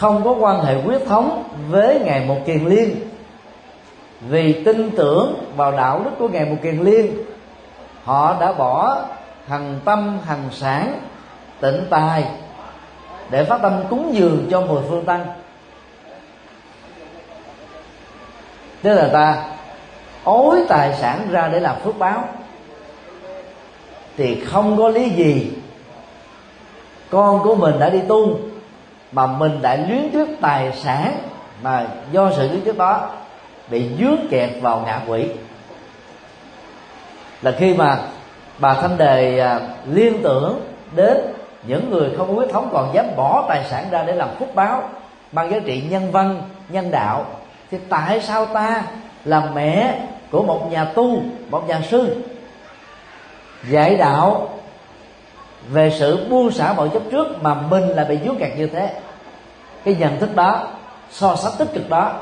[0.00, 2.96] không có quan hệ huyết thống với ngài một kiền liên.
[4.28, 7.24] Vì tin tưởng vào đạo đức của ngài một kiền liên,
[8.04, 8.98] họ đã bỏ
[9.46, 11.00] hằng tâm, hằng sản,
[11.60, 12.24] tịnh tài
[13.30, 15.26] để phát tâm cúng dường cho mười phương tăng.
[18.82, 19.44] Tức là ta
[20.24, 22.24] ối tài sản ra để làm phước báo.
[24.16, 25.50] Thì không có lý gì
[27.10, 28.49] con của mình đã đi tu
[29.12, 31.12] mà mình đã luyến tiếc tài sản
[31.62, 33.08] mà do sự luyến tiếc đó
[33.70, 35.26] bị dướng kẹt vào ngạ quỷ.
[37.42, 37.98] Là khi mà
[38.58, 40.60] bà thanh đề à, liên tưởng
[40.96, 41.16] đến
[41.62, 44.54] những người không có huyết thống còn dám bỏ tài sản ra để làm phúc
[44.54, 44.88] báo
[45.32, 47.26] bằng giá trị nhân văn, nhân đạo,
[47.70, 48.82] thì tại sao ta
[49.24, 49.98] là mẹ
[50.30, 52.22] của một nhà tu, một nhà sư?
[53.68, 54.48] Dạy đạo
[55.68, 58.94] về sự buông xả mọi chấp trước mà mình là bị dướng kẹt như thế.
[59.84, 60.68] Cái nhận thức đó
[61.10, 62.12] so sánh tích cực đó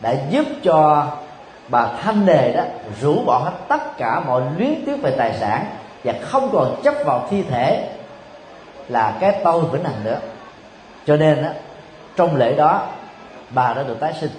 [0.00, 1.06] đã giúp cho
[1.68, 2.62] bà thanh đề đó
[3.00, 5.64] rũ bỏ hết tất cả mọi luyến tiếc về tài sản
[6.04, 7.88] và không còn chấp vào thi thể
[8.88, 10.18] là cái tôi vĩnh hằng nữa.
[11.06, 11.48] Cho nên đó,
[12.16, 12.86] trong lễ đó
[13.50, 14.30] bà đã được tái sinh.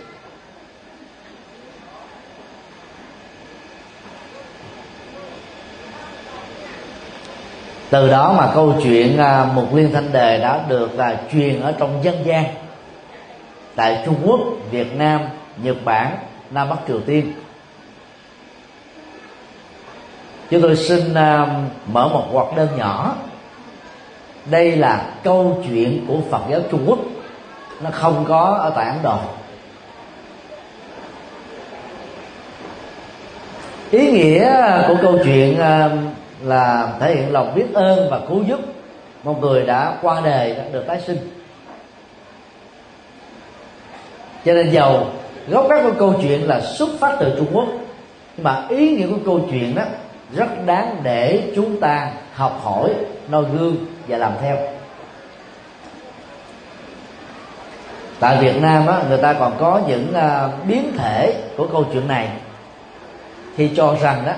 [7.90, 11.72] Từ đó mà câu chuyện à, một liên thanh đề đã được là truyền ở
[11.72, 12.46] trong dân gian.
[13.76, 14.40] Tại Trung Quốc,
[14.72, 15.22] Việt Nam,
[15.64, 16.18] Nhật Bản,
[16.52, 17.34] Nam Bắc Triều Tiên.
[20.50, 21.48] Chúng tôi xin à,
[21.92, 23.16] mở một hoạt đơn nhỏ.
[24.46, 27.00] Đây là câu chuyện của Phật giáo Trung Quốc.
[27.82, 29.20] Nó không có ở tại Ấn Độ.
[33.92, 34.52] Ý nghĩa
[34.88, 35.90] của câu chuyện à,
[36.44, 38.60] là thể hiện lòng biết ơn và cứu giúp
[39.24, 41.18] một người đã qua đời đã được tái sinh.
[44.46, 45.06] Cho nên giàu
[45.48, 47.68] gốc gác của câu chuyện là xuất phát từ trung quốc
[48.38, 49.84] nhưng mà ý nghĩa của câu chuyện đó
[50.36, 52.94] rất đáng để chúng ta học hỏi
[53.30, 53.76] noi gương
[54.08, 54.58] và làm theo.
[58.20, 62.08] Tại Việt Nam á, người ta còn có những uh, biến thể của câu chuyện
[62.08, 62.30] này
[63.56, 64.34] khi cho rằng đó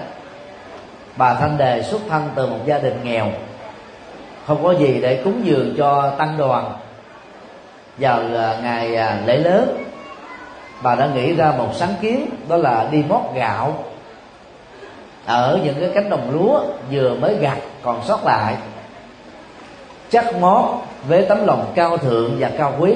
[1.16, 3.28] bà thanh đề xuất thân từ một gia đình nghèo,
[4.48, 6.74] không có gì để cúng dường cho tăng đoàn.
[7.98, 9.84] Vào à, ngày à, lễ lớn,
[10.82, 13.84] bà đã nghĩ ra một sáng kiến, đó là đi mót gạo.
[15.26, 18.56] Ở những cái cánh đồng lúa vừa mới gặt còn sót lại
[20.10, 20.66] chắc mót
[21.08, 22.96] với tấm lòng cao thượng và cao quý.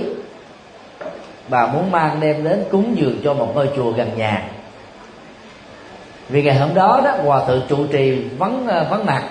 [1.48, 4.44] Bà muốn mang đem đến cúng dường cho một ngôi chùa gần nhà
[6.30, 9.24] vì ngày hôm đó đó hòa thượng trụ trì vắng ờ, vắng mặt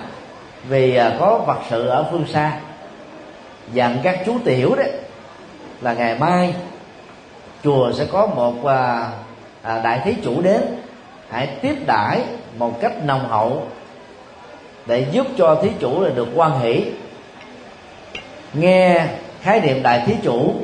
[0.68, 2.52] vì ờ, có vật sự ở phương xa.
[3.72, 4.90] Dặn các chú tiểu đấy
[5.80, 6.54] là ngày mai
[7.64, 9.08] chùa sẽ có một à,
[9.62, 10.62] à, đại thí chủ đến.
[11.30, 12.22] Hãy tiếp đãi
[12.58, 13.66] một cách nồng hậu
[14.86, 16.84] để giúp cho thí chủ là được quan hỷ.
[18.54, 19.06] Nghe
[19.42, 20.54] khái niệm đại thí chủ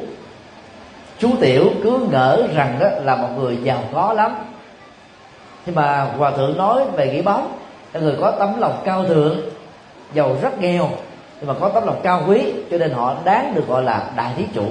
[1.19, 4.35] chú tiểu cứ ngỡ rằng đó là một người giàu có lắm
[5.69, 7.59] nhưng mà hòa thượng nói về nghĩa bóng
[7.93, 9.41] là người có tấm lòng cao thượng,
[10.15, 10.91] giàu rất nghèo,
[11.41, 14.33] nhưng mà có tấm lòng cao quý, cho nên họ đáng được gọi là đại
[14.37, 14.67] thí chủ.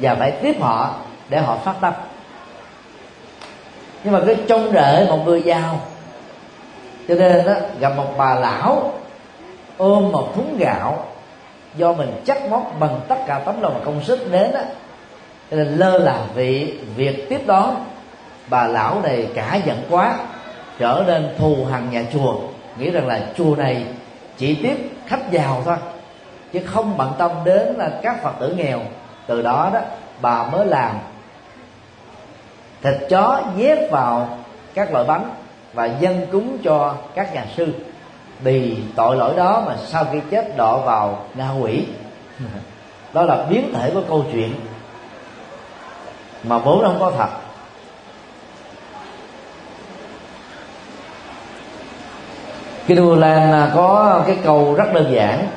[0.00, 0.94] Và phải tiếp họ
[1.28, 1.92] để họ phát tâm.
[4.04, 5.80] Nhưng mà cái trông rễ một người giàu,
[7.08, 8.92] cho nên đó, gặp một bà lão
[9.76, 11.06] ôm một thúng gạo,
[11.76, 14.60] do mình chắc móc bằng tất cả tấm lòng và công sức đến đó,
[15.50, 17.74] cho nên lơ là vị việc tiếp đón
[18.52, 20.14] bà lão này cả giận quá,
[20.78, 22.34] trở nên thù hằn nhà chùa,
[22.78, 23.86] nghĩ rằng là chùa này
[24.36, 25.76] chỉ tiếp khách giàu thôi,
[26.52, 28.80] chứ không bận tâm đến là các phật tử nghèo.
[29.26, 29.80] Từ đó đó,
[30.20, 30.96] bà mới làm
[32.82, 34.38] thịt chó nhét vào
[34.74, 35.30] các loại bánh
[35.72, 37.74] và dân cúng cho các nhà sư.
[38.40, 41.84] Vì tội lỗi đó mà sau khi chết đọa vào ngạ quỷ.
[43.12, 44.54] Đó là biến thể của câu chuyện
[46.44, 47.28] mà vốn không có thật.
[52.86, 55.48] Kinh Đô Lan à, có cái câu rất đơn giản.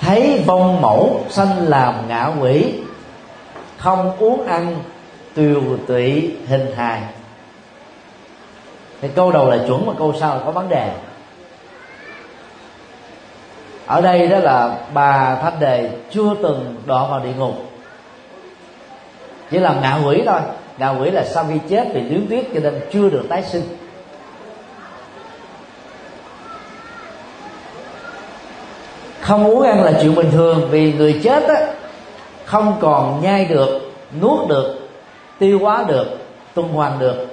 [0.00, 2.74] Thấy vong mẫu sanh làm ngạ quỷ,
[3.78, 4.76] Không uống ăn
[5.34, 7.02] tiều tụy hình hài.
[9.00, 10.90] Thì câu đầu là chuẩn, mà câu sau là có vấn đề.
[13.86, 17.54] Ở đây đó là bà thanh đề chưa từng đọa vào địa ngục.
[19.50, 20.40] Chỉ là ngạ quỷ thôi.
[20.78, 23.62] Ngạ quỷ là sau khi chết vì nướng tuyết cho nên chưa được tái sinh.
[29.24, 31.66] Không uống ăn là chuyện bình thường vì người chết á,
[32.44, 34.88] không còn nhai được nuốt được
[35.38, 36.06] tiêu hóa được
[36.54, 37.26] tuần hoàn được.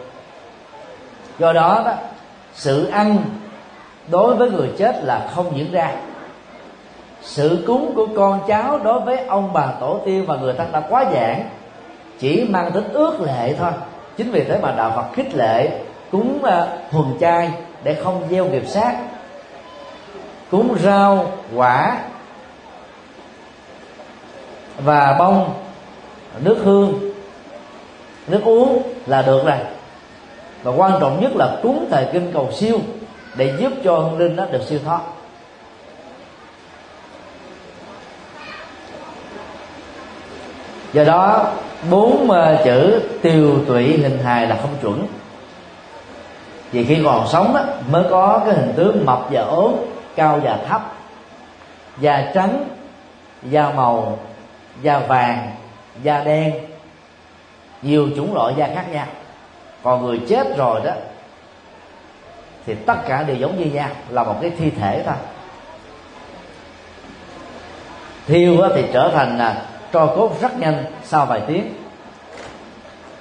[1.40, 1.94] Do đó đó
[2.54, 3.18] sự ăn
[4.08, 5.92] đối với người chết là không diễn ra.
[7.22, 10.82] Sự cúng của con cháu đối với ông bà tổ tiên và người ta đã
[10.90, 11.50] quá giản
[12.20, 13.72] chỉ mang tính ước lệ thôi.
[14.18, 15.70] Chính vì thế mà đạo phật khích lệ
[16.12, 17.52] cúng à, uh, thuần chay
[17.84, 18.96] để không gieo nghiệp sát
[20.52, 21.98] cúng rau quả
[24.84, 25.54] và bông
[26.40, 27.12] nước hương.
[28.28, 29.58] Nước uống là được rồi.
[30.64, 32.80] Và quan trọng nhất là cúng thời kinh cầu siêu
[33.36, 35.00] để giúp cho hương linh nó được siêu thoát.
[40.94, 41.52] Do đó
[41.90, 42.28] bốn
[42.66, 45.08] chữ tiêu tụy hình hài là không chuẩn.
[46.72, 47.62] Vì khi còn sống đó,
[47.92, 49.76] mới có cái hình tướng mập và ốm
[50.16, 50.94] cao và thấp,
[52.00, 52.64] da trắng,
[53.44, 54.20] da màu,
[54.82, 55.52] da vàng,
[56.04, 56.54] da đen,
[57.82, 59.06] nhiều chủng loại da khác nhau.
[59.84, 60.92] Còn người chết rồi đó,
[62.66, 65.16] thì tất cả đều giống như nhau, là một cái thi thể thôi.
[68.28, 69.62] Thiêu thì trở thành là
[69.94, 71.74] tro cốt rất nhanh sau vài tiếng.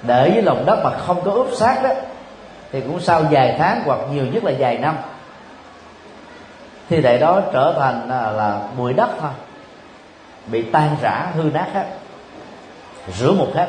[0.01, 1.89] Để với lòng đất mà không có ướp xác đó,
[2.71, 4.95] thì cũng sau vài tháng hoặc nhiều nhất là vài năm
[6.91, 9.29] thi thể đó trở thành à, là, là bụi đất thôi.
[10.47, 11.85] Bị tan rã hư nát hết.
[13.17, 13.67] Rửa một hết.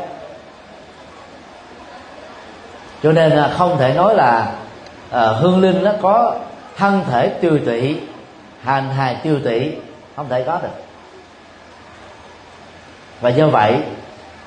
[3.02, 4.52] Cho nên là không thể nói là
[5.10, 6.36] à, hương linh nó có
[6.76, 8.00] thân thể tiêu tụy
[8.62, 9.76] hành hài tiêu tụy
[10.16, 10.82] không thể có được.
[13.20, 13.80] Và do vậy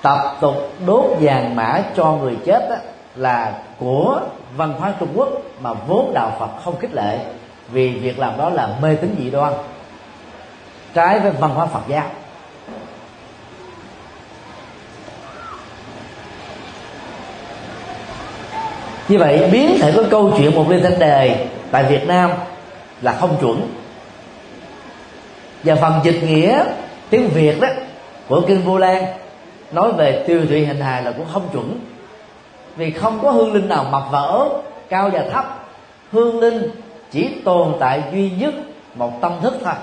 [0.02, 2.76] tập tục đốt vàng mã cho người chết đó,
[3.16, 4.22] là của
[4.58, 5.30] văn hóa Trung Quốc
[5.62, 7.20] mà vốn đạo Phật không khích lệ
[7.72, 9.54] vì việc làm đó là mê tín dị đoan.
[10.94, 12.10] Trái với văn hóa Phật giáo.
[19.08, 22.32] Như vậy, biến thể của câu chuyện một liên thanh đề tại Việt Nam
[23.02, 23.68] là không chuẩn.
[25.64, 26.64] Và phần dịch nghĩa
[27.10, 27.68] tiếng Việt đó
[28.28, 29.06] của kinh Vô Lan
[29.72, 31.80] nói về tiêu thụy hình hài là cũng không chuẩn.
[32.76, 34.50] Vì không có hương linh nào mập vỡ,
[34.90, 35.68] cao và thấp.
[36.12, 36.70] Hương linh
[37.16, 38.54] chỉ tồn tại duy nhất
[38.96, 39.74] một tâm thức thôi.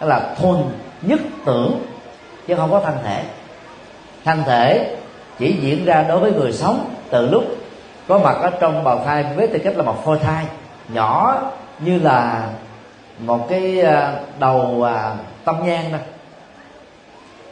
[0.00, 0.56] Đó là thuần
[1.02, 1.80] nhất tưởng
[2.46, 3.24] chứ không có thân thể.
[4.24, 4.96] Thân thể
[5.38, 7.44] chỉ diễn ra đối với người sống từ lúc
[8.08, 10.44] có mặt ở trong bào thai với tư cách là một phôi thai
[10.88, 11.40] nhỏ
[11.78, 12.48] như là
[13.18, 15.98] một cái à, đầu à, tâm nhang đó,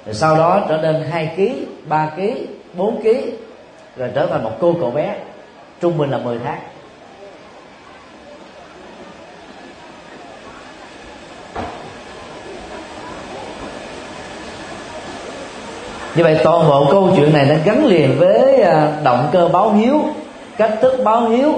[0.07, 2.23] rồi sau đó trở nên 2 kg, 3 kg,
[2.75, 3.09] 4 kg
[3.97, 5.17] rồi trở thành một cô cậu bé
[5.81, 6.59] trung bình là 10 tháng.
[16.19, 19.73] Như vậy toàn bộ câu chuyện này nó gắn liền với à, động cơ báo
[19.73, 20.01] hiếu,
[20.57, 21.55] cách thức báo hiếu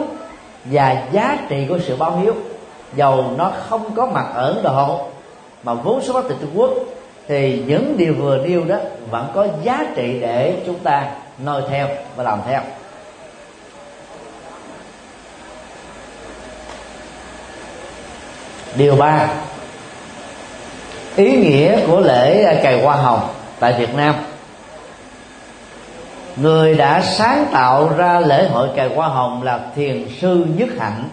[0.65, 2.35] và giá trị của sự báo hiếu.
[2.97, 5.01] Dầu nó không có mặt ở ấn độ,
[5.63, 6.71] mà vốn xuất phát từ trung quốc,
[7.29, 8.77] thì những điều vừa nêu đó
[9.11, 11.11] vẫn có giá trị để chúng ta
[11.45, 12.61] noi theo và làm theo.
[18.77, 19.29] Điều ba,
[21.17, 23.21] ý nghĩa của lễ cày hoa hồng
[23.61, 24.15] tại việt nam
[26.37, 31.09] người đã sáng tạo ra lễ hội cài hoa hồng là thiền sư nhất hạnh.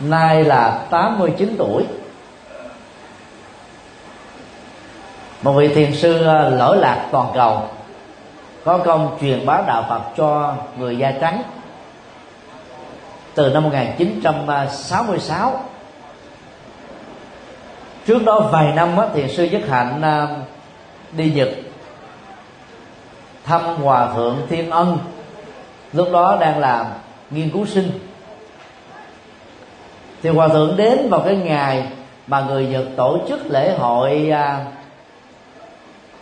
[0.00, 1.84] Nay là 89 tuổi.
[5.42, 7.62] Một vị thiền sư à, lỗi lạc toàn cầu,
[8.64, 11.42] có công truyền bá đạo Phật cho người da trắng.
[13.34, 15.64] Từ năm 1966
[18.06, 20.28] trước đó vài năm thiền sư Nhất Hạnh à,
[21.12, 21.48] đi Nhật
[23.48, 24.98] thăm hòa thượng Thiên Ân.
[25.92, 26.86] Lúc đó đang làm
[27.30, 27.90] nghiên cứu sinh.
[30.22, 31.86] Thì hòa thượng đến vào cái ngày
[32.26, 34.64] mà người Nhật tổ chức lễ hội à,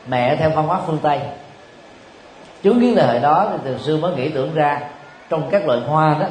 [0.08, 1.20] mẹ theo văn hóa phương Tây.
[2.62, 4.80] Chứng kiến lễ hội đó thì từ xưa mới nghĩ tưởng ra
[5.28, 6.26] trong các loại hoa đó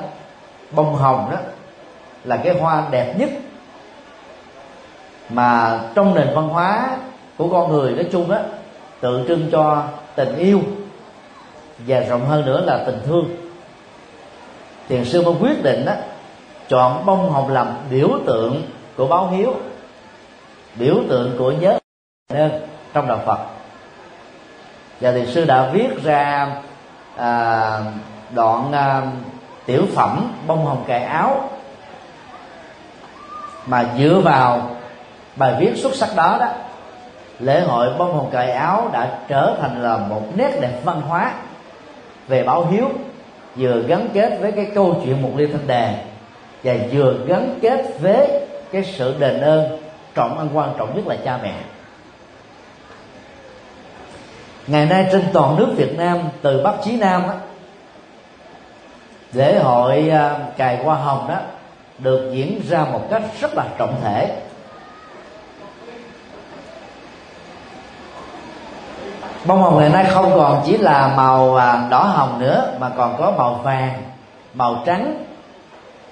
[0.71, 1.37] bông hồng đó
[2.23, 3.29] là cái hoa đẹp nhất
[5.29, 6.97] mà trong nền văn hóa
[7.37, 8.37] của con người nói chung đó
[8.99, 9.83] tượng trưng cho
[10.15, 10.61] tình yêu
[11.77, 13.35] và rộng hơn nữa là tình thương.
[14.89, 15.93] Thiền sư mới quyết định đó
[16.67, 18.63] chọn bông hồng làm biểu tượng
[18.97, 19.53] của báo hiếu
[20.75, 21.79] biểu tượng của nhớ
[22.33, 22.51] nên
[22.93, 23.39] trong đạo phật.
[25.01, 26.47] Và thiền sư đã viết ra
[27.17, 27.79] à,
[28.31, 29.01] đoạn à,
[29.65, 31.49] tiểu phẩm bông hồng cài áo
[33.65, 34.69] mà dựa vào
[35.35, 36.47] bài viết xuất sắc đó đó.
[37.39, 41.33] Lễ hội bông hồng cài áo đã trở thành là một nét đẹp văn hóa
[42.27, 42.89] về báo hiếu
[43.55, 45.95] vừa gắn kết với cái câu chuyện một ly thanh đề
[46.63, 48.27] và vừa gắn kết với
[48.71, 49.79] cái sự đền ơn
[50.15, 51.53] trọng ân quan trọng nhất là cha mẹ.
[54.67, 57.33] Ngày nay trên toàn nước Việt Nam từ Bắc chí Nam đó,
[59.33, 61.37] lễ hội à, cài hoa hồng đó
[61.99, 64.41] được diễn ra một cách rất là trọng thể.
[69.45, 73.15] Bông hồng ngày nay không còn chỉ là màu à, đỏ hồng nữa mà còn
[73.17, 74.03] có màu vàng
[74.53, 75.25] màu trắng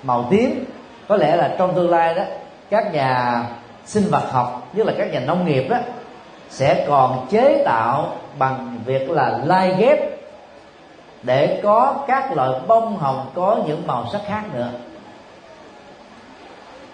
[0.04, 0.66] màu tím.
[1.08, 2.24] Có lẽ là trong tương lai đó
[2.70, 3.44] các nhà
[3.86, 5.78] sinh vật học như là các nhà nông nghiệp đó
[6.50, 10.00] sẽ còn chế tạo bằng việc là lai ghép
[11.24, 14.68] để có các loại bông hồng có những màu sắc khác nữa.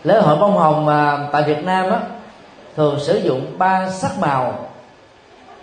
[0.03, 1.99] Lễ hội bông hồng mà tại Việt Nam á,
[2.75, 4.68] thường sử dụng ba sắc màu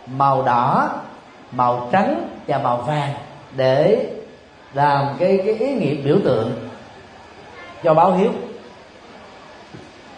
[0.07, 0.91] màu đỏ,
[1.53, 3.15] màu trắng và màu vàng
[3.57, 4.07] để
[4.75, 6.69] làm cái cái ý nghĩa biểu tượng
[7.83, 8.31] cho báo hiếu.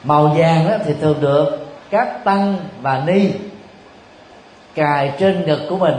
[0.05, 3.31] Màu vàng đó thì thường được các tăng và ni
[4.75, 5.95] cài trên ngực của mình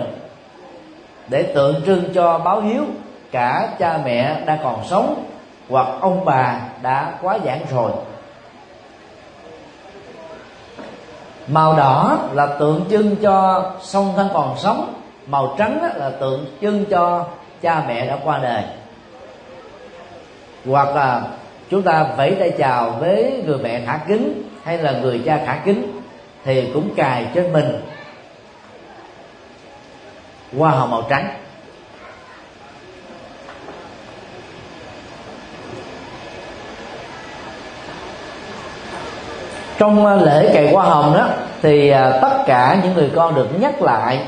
[1.28, 2.86] để tượng trưng cho báo hiếu
[3.32, 5.26] cả cha mẹ đang còn sống
[5.70, 7.92] hoặc ông bà đã quá giảng rồi.
[11.52, 14.94] Màu đỏ là tượng trưng cho song thân còn sống.
[15.28, 17.26] Màu trắng là tượng trưng cho
[17.62, 18.64] cha mẹ đã qua đời.
[20.66, 21.22] Hoặc là
[21.70, 25.62] chúng ta vẫy tay chào với người mẹ khả kính hay là người cha khả
[25.66, 26.02] kính
[26.46, 27.82] thì cũng cài trên mình.
[30.58, 31.30] Hoa hồng màu trắng.
[39.80, 41.28] Trong ờ, lễ cày hoa hồng đó,
[41.62, 44.20] thì ờ, tất cả những người con được nhắc lại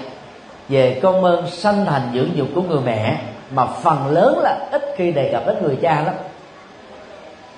[0.69, 3.17] về công ơn sanh thành dưỡng dục của người mẹ,
[3.51, 6.13] mà phần lớn là ít khi đề cập đến người cha lắm.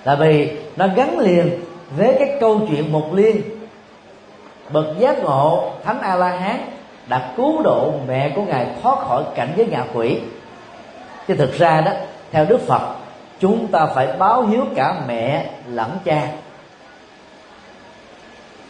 [0.04, 1.50] Là vì nó gắn liền
[1.98, 3.42] với cái câu chuyện một liên.
[4.70, 6.58] Bậc giác ngộ thánh a la hán
[7.08, 10.20] đã cứu độ mẹ của ngài thoát khỏi cảnh giới ngạ quỷ.
[11.28, 11.92] Chứ thực ra đó,
[12.32, 12.82] theo đức phật,
[13.40, 16.28] chúng ta phải báo hiếu cả mẹ lẫn cha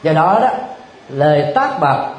[0.03, 0.49] do đó đó,
[1.09, 2.09] lời tác bạc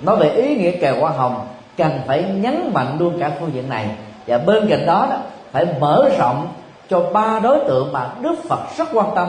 [0.00, 1.46] nói về ý nghĩa kèo hoa hồng
[1.76, 3.86] cần phải nhấn mạnh luôn cả phương diện này.
[4.26, 5.16] Và bên cạnh đó đó,
[5.52, 6.48] phải mở rộng
[6.88, 9.28] cho ba đối tượng mà đức phật rất quan tâm,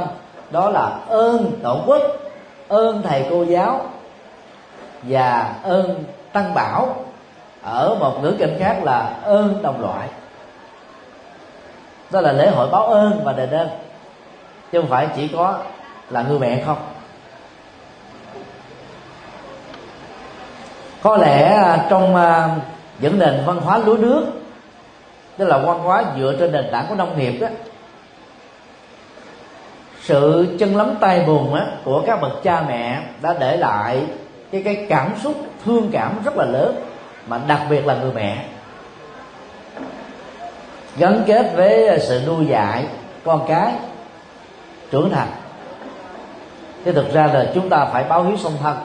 [0.52, 2.02] đó là ơn tổ quốc,
[2.68, 3.82] ơn thầy cô giáo
[5.04, 6.96] và ơn tăng bảo.
[7.64, 10.08] Ở một ngữ cảnh khác là ơn đồng loại.
[12.12, 13.68] Đó là lễ hội báo ơn và đền ơn.
[14.72, 15.58] Chứ không phải chỉ có
[16.10, 16.78] là người mẹ không.
[21.06, 22.50] Có lẽ à, trong à,
[23.00, 24.26] những nền văn hóa lúa nước
[25.38, 27.48] tức là văn hóa dựa trên nền tảng của nông nghiệp đó
[30.02, 34.04] sự chân lắm tay buồn á, của các bậc cha mẹ đã để lại
[34.52, 35.34] cái cái cảm xúc
[35.66, 36.76] thương cảm rất là lớn
[37.28, 38.46] mà đặc biệt là người mẹ.
[40.98, 42.86] Gắn kết với sự nuôi dạy
[43.24, 43.74] con cái
[44.92, 45.30] trưởng thành.
[46.86, 48.76] Thế thực ra là chúng ta phải báo hiếu song thân.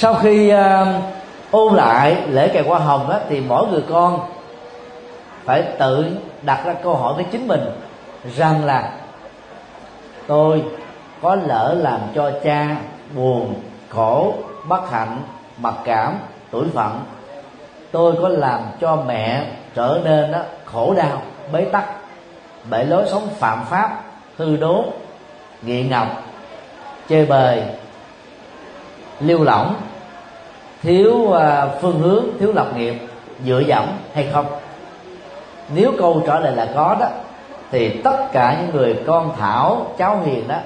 [0.00, 0.88] Sau khi uh,
[1.50, 4.20] ôn lại lễ kèo hoa hồng đó thì mỗi người con
[5.44, 6.06] phải tự
[6.42, 7.60] đặt ra câu hỏi với chính mình
[8.36, 8.92] rằng là
[10.26, 10.64] tôi
[11.22, 12.76] có lỡ làm cho cha
[13.14, 13.54] buồn
[13.88, 14.34] khổ
[14.68, 15.18] bất hạnh
[15.58, 16.18] mặc cảm
[16.50, 17.00] tuổi phận
[17.90, 21.22] tôi có làm cho mẹ trở nên đó, khổ đau
[21.52, 21.84] bế tắc
[22.70, 24.02] bởi lối sống phạm pháp
[24.36, 24.84] hư đốn
[25.62, 26.06] nghiện ngập
[27.08, 27.62] chơi bời
[29.20, 29.74] lưu lỏng,
[30.82, 32.94] thiếu à, phương hướng, thiếu lập nghiệp,
[33.44, 34.46] dựa dẫm hay không?
[35.74, 37.06] Nếu câu trả lời là có đó,
[37.70, 40.56] thì tất cả những người con thảo, cháu hiền đó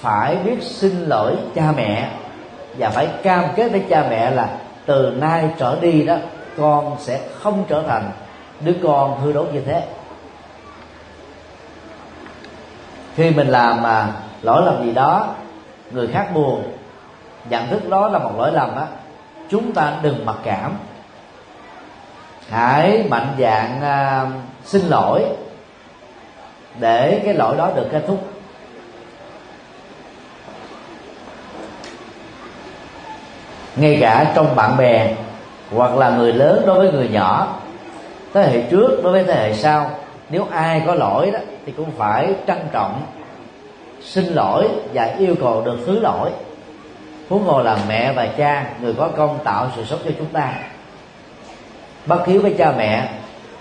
[0.00, 2.08] phải biết xin lỗi cha mẹ
[2.78, 4.48] và phải cam kết với cha mẹ là
[4.86, 6.16] từ nay trở đi đó,
[6.58, 8.10] con sẽ không trở thành
[8.60, 9.84] đứa con hư đốn như thế.
[13.14, 14.08] Khi mình làm mà
[14.42, 15.28] lỗi lầm gì đó,
[15.90, 16.62] người khác buồn
[17.48, 18.86] nhận thức đó là một lỗi lầm á.
[19.48, 20.72] Chúng ta đừng mặc cảm.
[22.50, 24.26] Hãy mạnh dạng à,
[24.64, 25.24] xin lỗi
[26.78, 28.28] để cái lỗi đó được kết thúc.
[33.76, 35.14] Ngay cả trong bạn bè
[35.70, 37.56] hoặc là người lớn đối với người nhỏ
[38.34, 39.90] thế hệ trước đối với thế hệ sau
[40.30, 43.02] nếu ai có lỗi đó thì cũng phải trân trọng
[44.02, 46.30] xin lỗi và yêu cầu được thứ lỗi
[47.30, 50.54] huống hồ là mẹ và cha, người có công tạo sự sống cho chúng ta.
[52.06, 53.08] Bất hiếu với cha mẹ,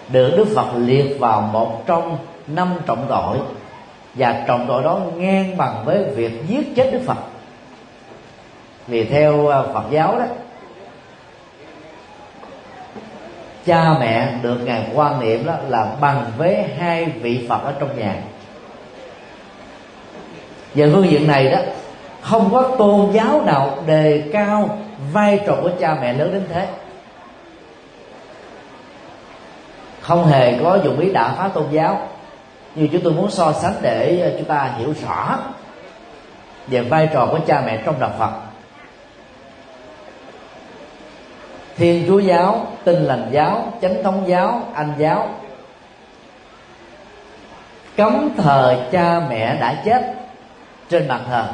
[0.10, 2.18] được đức phật liệt vào một trong
[2.48, 3.38] năm trọng tội,
[4.14, 7.18] và trọng tội đó ngang bằng với việc giết chết đức phật.
[8.88, 10.26] Vì theo à, phật giáo đó,
[13.66, 18.00] cha mẹ được ngài quan niệm đó là bằng với hai vị phật ở trong
[18.00, 18.16] nhà.
[20.74, 21.60] Về phương diện này đó
[22.22, 24.78] không có tôn giáo nào đề cao
[25.14, 26.68] vai trò của cha mẹ lớn đến thế.
[30.02, 32.08] Không hề có dụng ý đả phá tôn giáo.
[32.76, 35.38] Như chúng tôi muốn so sánh để ờ, chúng ta hiểu rõ
[36.68, 38.32] về vai trò của cha mẹ trong đạo Phật.
[41.78, 45.30] Thiên Chúa giáo, Tin lành giáo, Chánh thống giáo, Anh giáo
[48.00, 50.14] cấm thờ cha mẹ đã chết
[50.90, 51.46] trên bàn thờ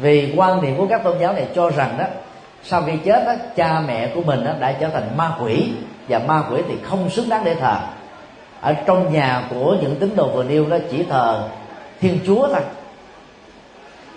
[0.00, 2.04] vì quan niệm của các tôn giáo này cho rằng đó
[2.64, 5.72] sau khi chết đó, cha mẹ của mình đó, đã trở thành ma quỷ
[6.08, 7.76] và ma quỷ thì không xứng đáng để thờ.
[8.60, 11.48] Ở trong nhà của những tín đồ vừa nêu đó chỉ thờ
[12.00, 12.62] thiên chúa thôi.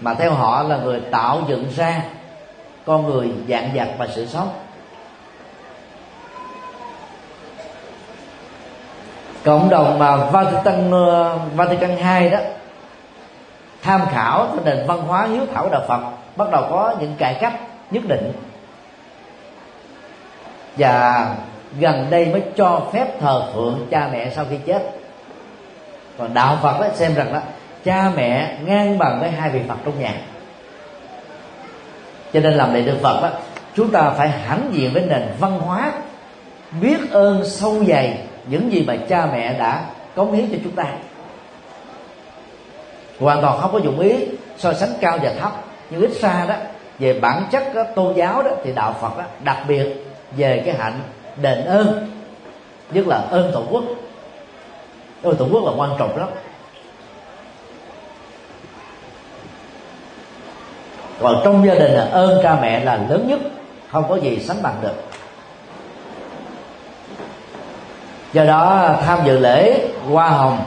[0.02, 2.02] Mà theo họ là người tạo dựng ra
[2.86, 4.50] con người dạng vật và sự sống.
[9.44, 12.40] Cộng đồng mà Vatican ờ, Vatican II đó
[13.86, 16.00] tham khảo nền văn hóa hiếu thảo đạo Phật,
[16.36, 17.54] bắt đầu có những cải cách
[17.92, 18.32] nhất định.
[20.78, 21.28] Và
[21.80, 24.92] gần đây mới cho phép thờ phượng cha mẹ sau khi chết.
[26.18, 27.40] Còn đạo Phật đó xem rằng đó
[27.86, 30.14] cha mẹ ngang bằng với hai vị Phật trong nhà.
[32.34, 33.30] Cho nên làm đệ tử Phật đó
[33.76, 35.92] chúng ta phải hãnh diện với nền văn hóa,
[36.82, 38.18] biết ơn sâu dày
[38.48, 40.86] những gì mà cha mẹ đã cống hiến cho chúng ta
[43.20, 44.26] hoàn toàn không có dụng ý
[44.57, 45.51] so sánh cao và thấp.
[45.89, 46.55] Nhưng ít xa đó
[46.99, 50.05] về bản chất đó, tôn giáo đó thì đạo Phật đó, đặc biệt
[50.38, 50.99] về cái hạnh
[51.41, 52.09] đền ơn
[52.91, 53.84] nhất là ơn tổ quốc.
[55.24, 56.30] Ơn tổ quốc là quan trọng lắm.
[61.22, 63.39] Còn trong gia đình là ơn cha mẹ là lớn nhất
[63.91, 65.03] không có gì sánh bằng được.
[68.34, 70.59] Do đó tham dự lễ hoa hồng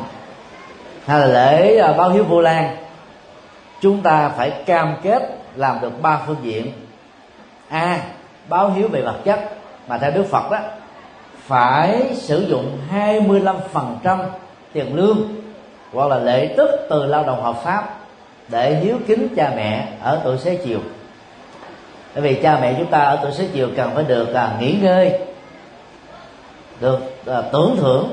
[1.09, 2.77] hay là lễ à, báo hiếu vô lan.
[3.81, 5.23] Chúng ta phải cam kết
[5.57, 6.73] làm được ba phương diện.
[7.69, 8.01] A
[8.49, 9.41] báo hiếu về vật chất
[9.89, 10.59] mà theo Đức Phật đó
[11.47, 14.19] phải sử dụng 25%
[14.73, 15.19] tiền lương
[15.93, 17.99] hoặc là lệ tức từ lao động hợp pháp
[18.49, 20.81] để hiếu kính cha mẹ ở tuổi xế chiều.
[22.15, 24.77] Bởi vì cha mẹ chúng ta ở tuổi xế chiều cần phải được à, nghỉ
[24.83, 25.19] ngơi
[26.81, 28.11] được à, tưởng thưởng.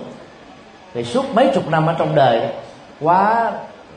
[0.94, 2.50] Vì suốt mấy chục năm ở trong đời
[3.00, 3.52] quá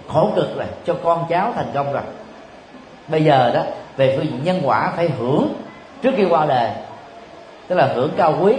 [0.09, 2.03] khổ cực rồi, cho con cháu thành công rồi.
[3.09, 3.63] Bây giờ đó,
[3.97, 5.55] về phương diện nhân quả phải hưởng
[6.03, 6.71] trước khi qua đời,
[7.69, 8.55] tức là hưởng cao quý,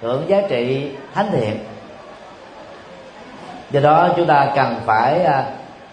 [0.00, 1.58] hưởng giá trị thánh thiện.
[3.70, 5.44] Do đó chúng ta cần phải à,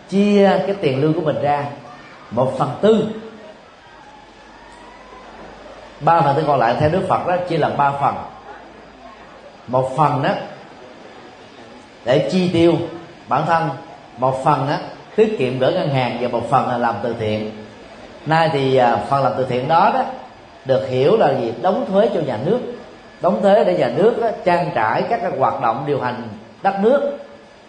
[0.10, 1.66] chia cái tiền lương của mình ra
[2.32, 3.08] một phần tư.
[6.00, 8.16] Ba phần tư còn lại theo đức phật đó, chia làm ba phần.
[9.68, 10.30] Một phần đó
[12.06, 12.74] để chi tiêu
[13.28, 13.70] bản thân
[14.18, 14.80] một phần á
[15.16, 17.52] tiết kiệm gửi ngân hàng và một phần là làm từ thiện.
[18.26, 20.04] Nay thì à, phần làm từ thiện đó đó
[20.66, 21.54] được hiểu là gì?
[21.62, 22.60] Đóng thuế cho nhà nước.
[23.22, 26.24] Đóng thuế để nhà nước đó, trang trải các cái hoạt động điều hành
[26.64, 27.18] đất nước.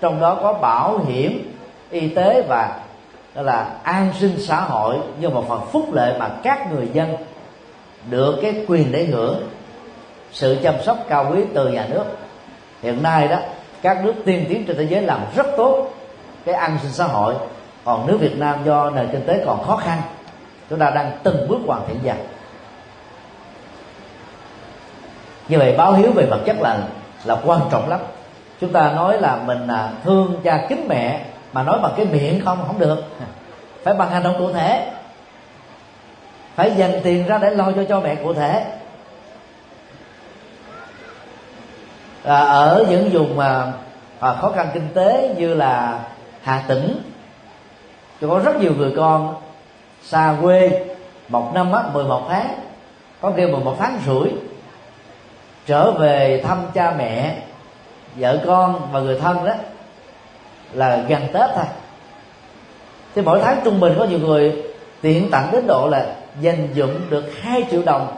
[0.00, 1.52] Trong đó có bảo hiểm
[1.90, 2.80] y tế và
[3.34, 7.16] đó là an sinh xã hội như một phần phúc lợi mà các người dân
[8.10, 9.42] được cái quyền để hưởng.
[10.32, 12.04] Sự chăm sóc cao quý từ nhà nước.
[12.82, 13.36] Hiện nay đó
[13.82, 15.88] các nước tiên tiến trên thế giới làm rất tốt
[16.44, 17.34] cái an sinh xã hội.
[17.84, 19.98] Còn nước Việt Nam do nền kinh tế còn khó khăn,
[20.70, 22.16] chúng ta đang từng bước hoàn thiện dần.
[25.48, 26.78] Như vậy báo hiếu về vật chất là
[27.24, 28.00] là quan trọng lắm.
[28.60, 32.40] Chúng ta nói là mình à, thương cha kính mẹ mà nói bằng cái miệng
[32.44, 33.04] không không được.
[33.82, 34.92] Phải bằng hành động cụ thể.
[36.54, 38.64] Phải dành tiền ra để lo cho cho mẹ cụ thể.
[42.26, 43.72] À, ở những vùng mà
[44.20, 46.00] à, khó khăn kinh tế như là
[46.42, 47.02] hà tĩnh
[48.20, 49.34] có rất nhiều người con
[50.02, 50.84] xa quê
[51.28, 52.58] một năm á mười một tháng
[53.20, 54.32] có khi mười một tháng rưỡi
[55.66, 57.36] trở về thăm cha mẹ
[58.16, 59.52] vợ con và người thân đó
[60.72, 61.64] là gần tết thôi.
[63.14, 64.62] Thì mỗi tháng trung bình có nhiều người
[65.00, 66.06] tiện tặng đến độ là
[66.40, 68.16] dành dụng được 2 triệu đồng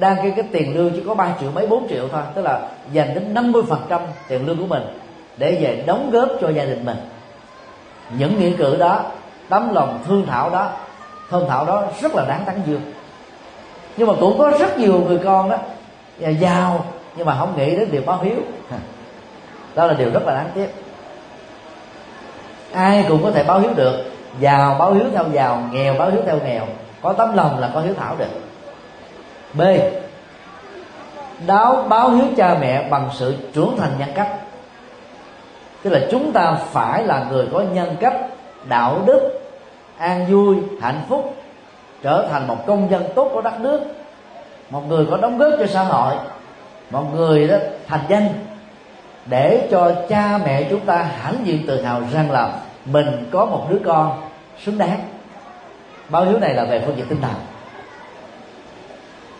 [0.00, 2.22] đang cái cái tiền lương chỉ có 3 triệu, mấy 4 triệu thôi.
[2.34, 2.60] Tức là
[2.92, 4.82] dành đến 50 phần trăm tiền lương của mình
[5.36, 6.96] để về đóng góp cho gia đình mình.
[8.18, 9.02] Những nghĩa cử đó,
[9.48, 10.70] tấm lòng thương thảo đó,
[11.30, 12.92] thương thảo đó rất là đáng tán dương.
[13.96, 15.56] Nhưng mà cũng có rất nhiều người con đó
[16.18, 16.84] giàu,
[17.16, 18.36] nhưng mà không nghĩ đến việc báo hiếu.
[19.74, 20.74] Đó là điều rất là đáng tiếc.
[22.72, 24.04] Ai cũng có thể báo hiếu được.
[24.40, 26.66] Giàu báo hiếu theo giàu, nghèo báo hiếu theo nghèo.
[27.02, 28.30] Có tấm lòng là có hiếu thảo được
[29.54, 29.62] b.
[31.46, 34.28] Đáo báo hiếu cha mẹ bằng sự trưởng thành nhân cách.
[35.82, 38.16] Tức là chúng ta phải là người có nhân cách,
[38.68, 39.40] đạo đức,
[39.98, 41.34] an vui, hạnh phúc,
[42.02, 43.80] trở thành một công dân tốt của đất nước.
[44.70, 46.14] Một người có đóng góp cho xã hội,
[46.90, 47.56] một người đó
[47.88, 48.28] thành danh
[49.26, 52.52] để cho cha mẹ chúng ta hãnh diện tự hào rằng là
[52.84, 54.20] mình có một đứa con
[54.64, 55.00] xứng đáng.
[56.08, 57.34] Báo hiếu này là về phương diện tinh thần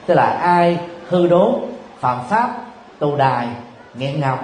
[0.07, 0.79] tức là ai
[1.09, 1.55] hư đốn
[2.01, 2.51] phạm pháp
[2.99, 3.49] tù đài
[3.95, 4.39] nghiện ngọc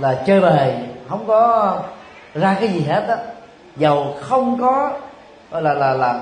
[0.00, 0.74] là chơi bời
[1.08, 1.76] không có
[2.34, 3.16] ra cái gì hết á.
[3.76, 4.92] Giàu không có
[5.50, 6.20] gọi là là là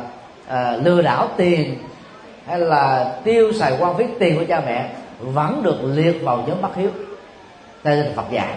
[0.49, 1.79] à, lừa đảo tiền
[2.47, 6.63] hay là tiêu xài quan phí tiền của cha mẹ vẫn được liệt vào nhóm
[6.63, 6.91] bất hiếu.
[7.85, 8.55] Đây là Phật dạy.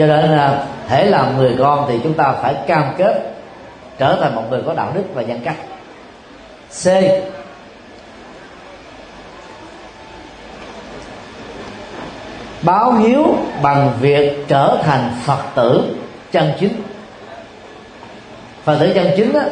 [0.00, 3.22] Cho nên là thể làm người con thì chúng ta phải cam kết
[3.98, 5.56] trở thành một người có đạo đức và nhân cách.
[6.82, 6.86] C.
[12.62, 13.26] Báo hiếu
[13.62, 15.96] bằng việc trở thành phật tử
[16.32, 16.82] chân chính.
[18.64, 19.42] Phật tử chân chính đó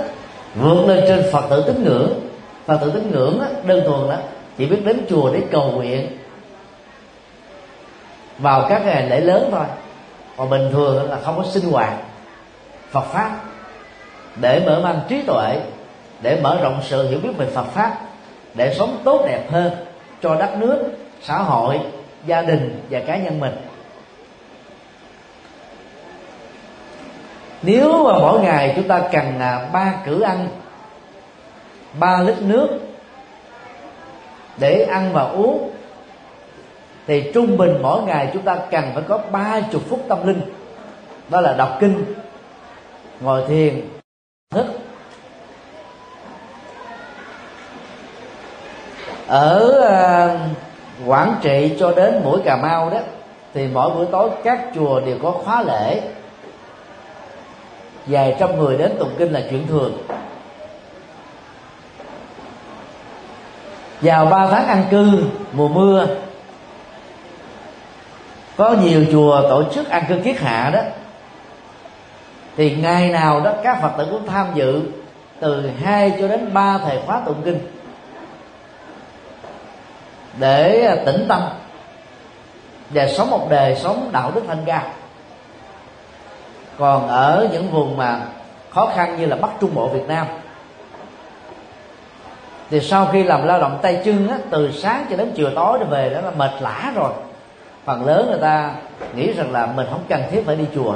[0.54, 2.20] vượt lên trên phật tử tín ngưỡng.
[2.66, 4.16] Phật tử tín ngưỡng đó đơn thuần đó
[4.58, 6.18] chỉ biết đến chùa để cầu nguyện
[8.38, 9.64] vào các ngày lễ lớn thôi
[10.38, 11.94] còn bình thường là không có sinh hoạt.
[12.90, 13.40] Phật pháp,
[14.36, 15.60] để mở mang trí tuệ,
[16.22, 17.98] để mở rộng sự hiểu biết về Phật pháp,
[18.54, 19.70] để sống tốt đẹp hơn
[20.22, 20.90] cho đất nước,
[21.22, 21.80] xã hội,
[22.26, 23.56] gia đình và cá nhân mình.
[27.62, 30.48] Nếu mà mỗi ngày chúng ta cần à, ba cử ăn,
[31.98, 32.68] ba lít nước
[34.56, 35.70] để ăn và uống
[37.08, 40.40] thì trung bình mỗi ngày chúng ta cần phải có ba chục phút tâm linh.
[41.28, 42.04] Đó là đọc kinh
[43.20, 43.88] ngồi thiền
[44.50, 44.66] thức.
[49.26, 50.40] Ở uh,
[51.08, 52.98] quảng trị cho đến mũi cà mau đó
[53.54, 56.00] thì mỗi buổi tối các chùa đều có khóa lễ.
[58.06, 59.98] Vài trăm người đến tụng kinh là chuyện thường.
[64.00, 66.06] Vào ba tháng ăn cư mùa mưa
[68.58, 70.80] có nhiều chùa tổ chức ăn cơm kiết hạ đó.
[72.56, 74.82] Thì ngày nào đó các phật tử cũng tham dự
[75.40, 77.60] từ hai cho đến ba thời khóa tụng kinh.
[80.38, 81.42] Để à, tĩnh tâm
[82.90, 84.82] và sống một đời sống đạo đức thanh cao.
[86.78, 88.20] Còn ở những vùng mà
[88.70, 90.26] khó khăn như là bắc trung bộ việt nam
[92.70, 95.78] thì sau khi làm lao động tay chân á, từ sáng cho đến chiều tối
[95.78, 97.12] rồi về đó là mệt lã rồi
[97.88, 98.70] phần lớn người ta
[99.14, 100.94] nghĩ rằng là mình không cần thiết phải đi chùa.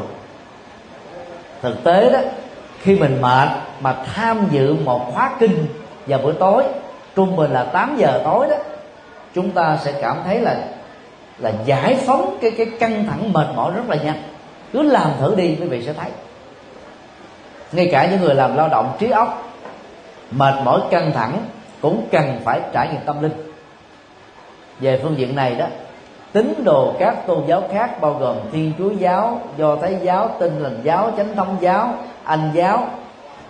[1.62, 2.18] Thực tế đó,
[2.82, 3.49] khi mình mệt
[3.80, 5.66] mà tham dự một khóa kinh
[6.07, 6.64] vào buổi tối,
[7.14, 8.57] trung bình là 8 giờ tối đó,
[9.34, 10.57] chúng ta sẽ cảm thấy là
[11.38, 14.22] là giải phóng cái cái căng thẳng mệt mỏi rất là nhanh.
[14.72, 16.11] Cứ làm thử đi, quý vị sẽ thấy.
[17.72, 19.53] Ngay cả những người làm lao động trí óc,
[20.30, 21.38] mệt mỏi căng thẳng
[21.80, 23.53] cũng cần phải trải nghiệm tâm linh.
[24.80, 25.66] Về phương diện này đó
[26.33, 30.62] tín đồ các tôn giáo khác bao gồm thiên chúa giáo, do thái giáo, tinh
[30.62, 32.87] lành giáo, chánh thống giáo, anh giáo,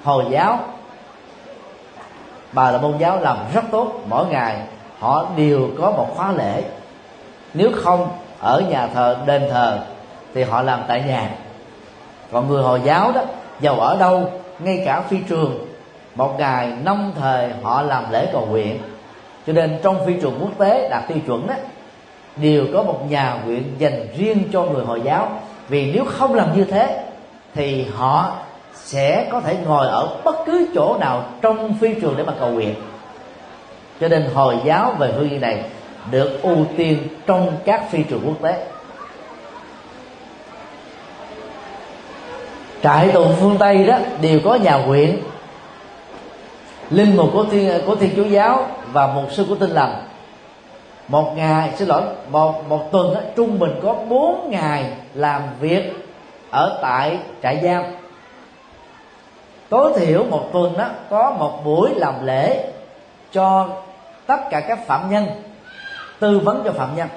[0.05, 0.59] hồi giáo.
[2.53, 4.57] Bà là môn giáo làm rất tốt, mỗi ngày
[4.99, 6.63] họ đều có một khóa lễ.
[7.55, 8.09] Nếu không,
[8.41, 9.79] ở nhà thờ, đền thờ
[10.35, 11.31] thì họ làm tại nhà.
[12.33, 13.23] Còn người hồi giáo đó,
[13.61, 14.31] giàu ở đâu?
[14.59, 15.67] Ngay cả phi trường.
[16.15, 18.79] Một ngày, năm thời họ làm lễ cầu nguyện.
[19.47, 21.55] Cho nên trong phi trường quốc tế đạt tiêu chuẩn đó
[22.37, 25.41] đều có một nhà nguyện dành riêng cho người hồi giáo.
[25.69, 27.05] Vì nếu không làm như thế,
[27.55, 28.33] thì họ
[28.75, 32.51] sẽ có thể ngồi ở bất cứ chỗ nào trong phi trường để mà cầu
[32.51, 32.75] nguyện.
[34.01, 35.65] Cho nên hồi giáo về hương diện này
[36.11, 38.67] được ưu tiên trong các phi trường quốc tế.
[42.83, 45.19] Trại tù phương tây đó đều có nhà nguyện.
[46.91, 50.12] Linh mục của thiên của thiên chúa giáo và một sư của tinh lành
[51.13, 55.93] một ngày xin lỗi một một tuần đó, trung bình có bốn ngày làm việc
[56.51, 57.85] ở tại trại giam.
[59.69, 62.73] Tối thiểu một tuần đó có một buổi làm lễ
[63.33, 63.69] cho
[64.27, 65.27] tất cả các phạm nhân
[66.19, 67.09] tư vấn cho phạm nhân.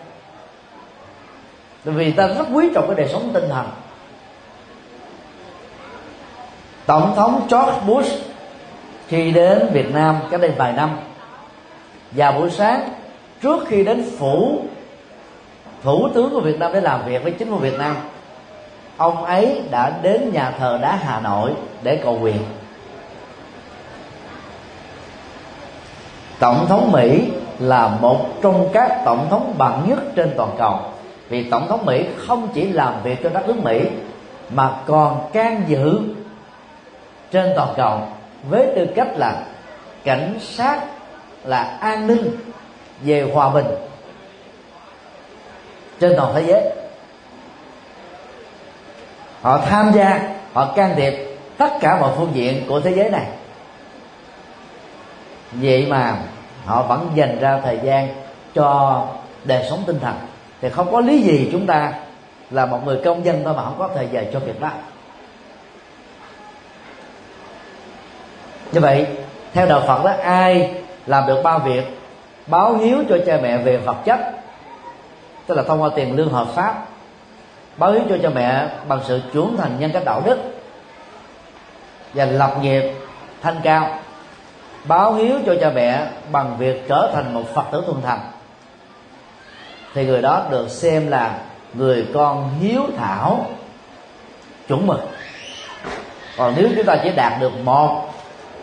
[1.83, 3.65] Vì ta rất quý trọng cái đời sống tinh thần.
[6.85, 8.23] Tổng thống George Bush
[9.07, 10.99] khi đến Việt Nam cách đây vài năm.
[12.11, 12.89] Vào buổi sáng
[13.45, 14.59] trước khi đến phủ,
[15.83, 17.95] thủ tướng của Việt Nam để làm việc với chính phủ Việt Nam,
[18.97, 22.37] ông ấy đã đến nhà thờ đá Hà Nội để cầu nguyện.
[26.39, 27.23] Tổng thống Mỹ
[27.59, 30.79] là một trong các tổng thống bằng nhất trên toàn cầu.
[31.29, 33.81] Vì tổng thống Mỹ không chỉ làm việc cho đất nước Mỹ,
[34.49, 35.99] mà còn can dự
[37.31, 38.01] trên toàn cầu
[38.49, 39.43] với tư cách là
[40.03, 40.79] cảnh sát,
[41.43, 42.31] là an ninh
[43.01, 43.65] về hòa bình
[45.99, 46.61] trên toàn thế giới.
[49.41, 51.13] Họ tham gia, họ can thiệp
[51.57, 53.25] tất cả mọi phương diện của thế giới này.
[55.51, 56.17] Vậy mà
[56.65, 58.07] họ vẫn dành ra thời gian
[58.55, 59.01] cho
[59.43, 60.15] đời sống tinh thần.
[60.61, 61.93] Thì không có lý gì chúng ta
[62.51, 64.69] là một người công dân thôi mà không có thời giờ cho việc đó.
[68.71, 69.07] Như vậy,
[69.53, 70.73] theo đạo phật đó, ai
[71.05, 71.83] làm được ba việc
[72.47, 74.19] báo hiếu cho cha mẹ về vật chất,
[75.47, 76.85] tức là thông qua tiền lương hợp pháp,
[77.77, 80.37] báo hiếu cho cha mẹ bằng sự trưởng thành nhân cách đạo đức
[82.13, 82.93] và lập nghiệp
[83.41, 83.99] thanh cao,
[84.85, 88.19] báo hiếu cho cha mẹ bằng việc trở thành một phật tử thuần thành.
[89.93, 91.39] Thì người đó được xem là
[91.73, 93.45] người con hiếu thảo,
[94.67, 94.99] chuẩn mực.
[96.37, 98.09] Còn nếu chúng ta chỉ đạt được một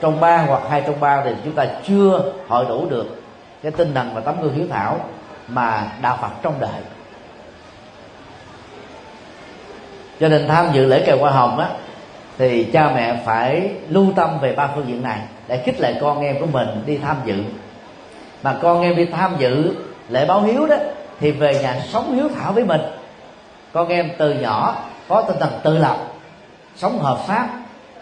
[0.00, 3.21] trong ba hoặc hai trong ba thì chúng ta chưa hội đủ được
[3.62, 5.00] cái tinh thần và tấm gương hiếu thảo
[5.48, 6.80] mà đạo phật trong đời.
[10.20, 11.68] Cho nên tham dự lễ kèo hoa hồng á,
[12.38, 16.22] thì cha mẹ phải lưu tâm về ba phương diện này để khích lệ con
[16.22, 17.44] em của mình đi tham dự.
[18.42, 19.74] Mà con em đi tham dự
[20.08, 20.76] lễ báo hiếu đó,
[21.20, 22.80] thì về nhà sống hiếu thảo với mình.
[23.72, 24.76] Con em từ nhỏ
[25.08, 25.96] có tinh thần tự lập,
[26.76, 27.48] sống hợp pháp,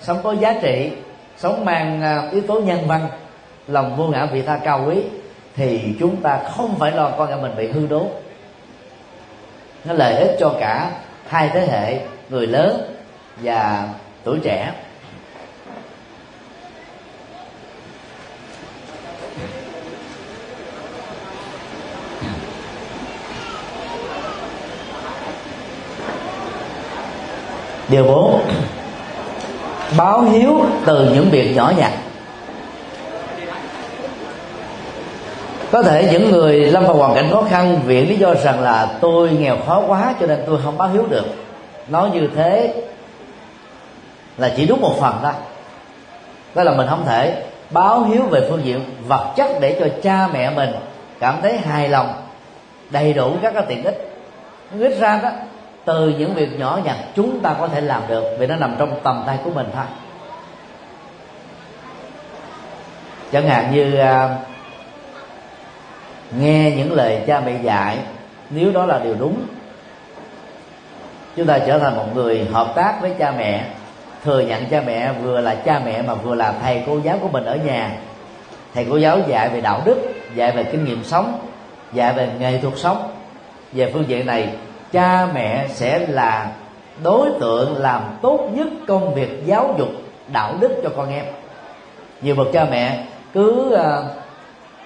[0.00, 0.90] sống có giá trị,
[1.36, 3.08] sống mang à, yếu tố nhân văn,
[3.68, 5.02] lòng vô ngã vị tha cao quý
[5.56, 8.06] thì chúng ta không phải lo con em mình bị hư đốn.
[9.84, 10.90] Nó lợi ích cho cả
[11.28, 12.94] hai thế hệ người lớn
[13.42, 13.88] và
[14.24, 14.72] tuổi trẻ.
[27.88, 28.40] Điều bốn,
[29.96, 31.92] báo hiếu từ những việc nhỏ nhặt.
[35.72, 38.88] Có thể những người lâm vào hoàn cảnh khó khăn viện lý do rằng là
[39.00, 41.24] tôi nghèo khó quá cho nên tôi không báo hiếu được.
[41.88, 42.74] Nói như thế
[44.36, 45.32] là chỉ đúng một phần thôi.
[46.54, 50.28] Đó là mình không thể báo hiếu về phương diện vật chất để cho cha
[50.32, 50.70] mẹ mình
[51.20, 52.12] cảm thấy hài lòng
[52.90, 54.10] đầy đủ các cái tiện ích.
[54.80, 55.30] Ít ra đó
[55.84, 59.00] từ những việc nhỏ nhặt chúng ta có thể làm được vì nó nằm trong
[59.02, 59.84] tầm tay của mình thôi.
[63.32, 64.49] Chẳng hạn như uh,
[66.38, 67.98] nghe những lời cha mẹ dạy
[68.50, 69.42] nếu đó là điều đúng
[71.36, 73.64] chúng ta trở thành một người hợp tác với cha mẹ
[74.24, 77.28] thừa nhận cha mẹ vừa là cha mẹ mà vừa là thầy cô giáo của
[77.28, 77.96] mình ở nhà.
[78.74, 79.96] Thầy cô giáo dạy về đạo đức
[80.34, 81.38] dạy về kinh nghiệm sống
[81.92, 83.10] dạy về nghệ thuật sống.
[83.72, 84.48] Về phương diện này
[84.92, 86.52] cha mẹ sẽ là
[87.02, 89.88] đối tượng làm tốt nhất công việc giáo dục
[90.32, 91.24] đạo đức cho con em.
[92.22, 94.19] Nhiều bậc cha mẹ cứ uh,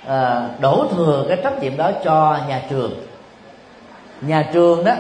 [0.07, 2.93] à, đổ thừa cái trách nhiệm đó cho nhà trường.
[4.21, 4.95] Nhà trường đó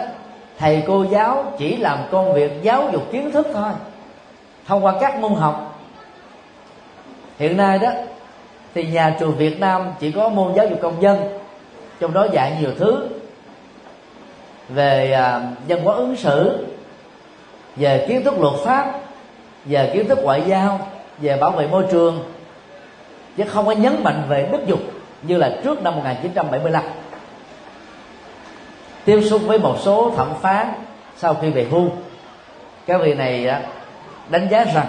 [0.59, 3.71] thầy cô giáo chỉ làm công việc giáo dục kiến thức thôi
[4.67, 5.81] thông qua các môn học.
[7.39, 7.91] Hiện nay đó
[8.75, 11.39] thì nhà trường Việt Nam chỉ có môn giáo dục công dân
[12.01, 13.09] trong đó dạy nhiều thứ
[14.69, 16.67] về à, văn hóa ứng xử
[17.77, 19.01] về kiến thức luật pháp
[19.65, 20.89] về kiến thức ngoại giao
[21.19, 22.25] về bảo vệ môi trường
[23.37, 24.81] chứ không có nhấn mạnh về đức dục
[25.27, 26.83] như là trước năm 1975
[29.05, 30.72] tiếp xúc với một số thẩm phán
[31.16, 31.89] sau khi về hưu.
[32.87, 33.51] Các vị này
[34.29, 34.87] đánh giá rằng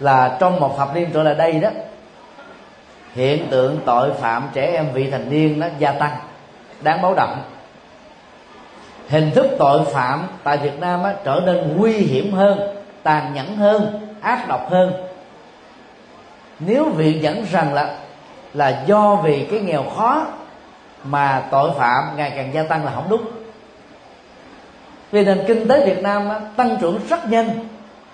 [0.00, 1.68] là trong một thập niên trở lại đây đó
[3.14, 6.16] hiện tượng tội phạm trẻ em vị thành niên nó gia tăng
[6.80, 7.42] đáng báo động.
[9.08, 13.56] Hình thức tội phạm tại Việt Nam á, trở nên nguy hiểm hơn tàn nhẫn
[13.56, 14.92] hơn ác độc hơn.
[16.58, 17.96] Nếu viện dẫn rằng là
[18.54, 20.26] là do vì cái nghèo khó
[21.04, 23.26] mà tội phạm ngày càng gia tăng là không đúng.
[25.12, 27.50] Vì nền kinh tế Việt Nam đó, tăng trưởng rất nhanh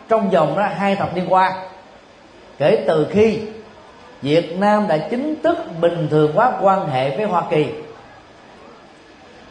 [0.08, 1.52] trong vòng đó hai thập niên qua.
[2.58, 3.40] Kể từ khi
[4.22, 7.66] Việt Nam đã chính thức bình thường hóa quan hệ với Hoa Kỳ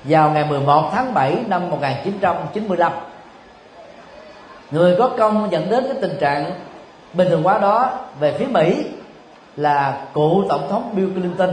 [0.04, 2.92] vào ngày 11 tháng 7 năm 1995
[4.72, 6.52] người có công dẫn đến cái tình trạng
[7.14, 8.84] bình thường hóa đó về phía Mỹ
[9.58, 11.50] là cựu tổng thống Bill Clinton.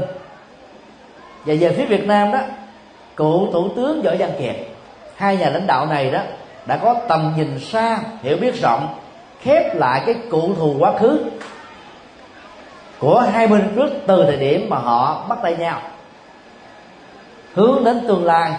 [1.45, 2.39] Và về phía Việt Nam đó,
[3.17, 4.57] cựu thủ tướng Võ Văn Kiệt,
[5.17, 6.21] hai nhà lãnh đạo này đó
[6.67, 8.89] đã có tầm nhìn xa, hiểu biết rộng,
[9.41, 11.25] khép lại cái cụ thù quá khứ
[12.99, 15.81] của hai bên trước từ thời điểm mà họ bắt tay nhau.
[17.55, 18.53] Hướng đến tương lai,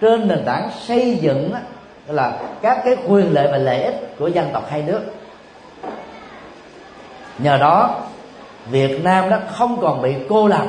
[0.00, 1.52] trên nền tảng xây dựng
[2.06, 2.32] là
[2.62, 5.00] các cái quyền lợi và lợi ích của dân tộc hai nước.
[7.38, 8.00] Nhờ đó
[8.66, 10.66] Việt Nam đó không còn bị cô lập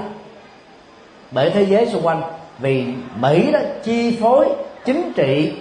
[1.31, 2.21] bởi thế giới xung quanh,
[2.59, 2.85] vì
[3.15, 4.49] Mỹ đó chi phối
[4.85, 5.53] chính trị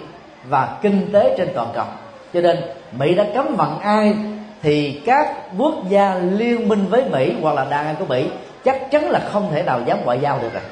[0.49, 1.85] và kinh tế trên toàn cầu.
[2.33, 2.57] Cho nên
[2.91, 4.15] Mỹ đã cấm vận ai
[4.61, 8.27] thì các quốc gia liên minh với Mỹ hoặc là đàn anh của Mỹ
[8.65, 10.63] chắc chắn là không thể nào dám ngoại giao được rồi.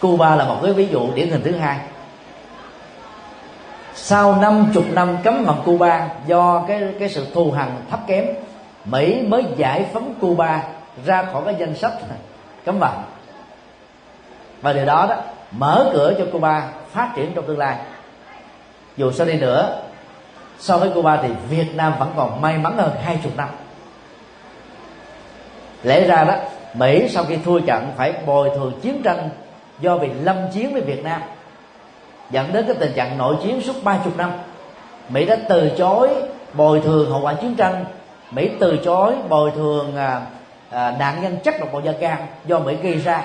[0.00, 1.78] Cuba là một cái ví dụ điển hình thứ hai.
[3.94, 8.24] Sau năm chục năm cấm vận Cuba do cái cái sự thù hằn thấp kém
[8.84, 10.62] Mỹ mới giải phóng Cuba
[11.06, 11.92] ra khỏi cái danh sách
[12.64, 13.02] cấm vận.
[14.62, 15.16] Và điều đó đó
[15.50, 17.76] mở cửa cho Cuba phát triển trong tương lai.
[18.96, 19.82] Dù sao đi nữa,
[20.58, 23.48] so với Cuba thì Việt Nam vẫn còn may mắn hơn hai chục năm.
[25.82, 26.34] Lẽ ra đó,
[26.74, 29.28] Mỹ sau khi thua trận phải bồi thường chiến tranh
[29.80, 31.22] do bị lâm chiến với Việt Nam.
[32.30, 34.32] Dẫn đến cái tình trạng nội chiến suốt ba chục năm.
[35.08, 36.10] Mỹ đã từ chối
[36.52, 37.84] bồi thường hậu quả chiến tranh
[38.30, 40.20] Mỹ từ chối bồi thường à,
[40.70, 43.22] à, nạn nhân chất độc màu da cam do Mỹ gây ra.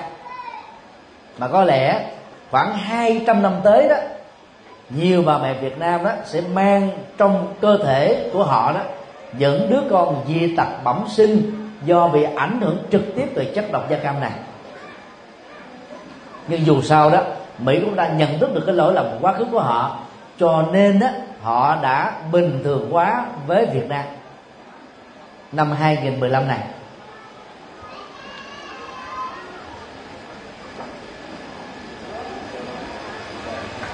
[1.38, 2.04] Mà có lẽ
[2.50, 3.96] khoảng 200 năm tới đó
[4.90, 8.80] nhiều bà mẹ Việt Nam đó sẽ mang trong cơ thể của họ đó
[9.38, 11.52] những đứa con dị tật bẩm sinh
[11.84, 14.32] do bị ảnh hưởng trực tiếp từ chất độc da cam này.
[16.48, 17.20] Nhưng dù sao đó
[17.58, 19.98] Mỹ cũng đã nhận thức được cái lỗi lầm quá khứ của họ
[20.38, 21.08] cho nên đó
[21.42, 24.04] họ đã bình thường hóa với Việt Nam
[25.52, 26.58] năm 2015 này.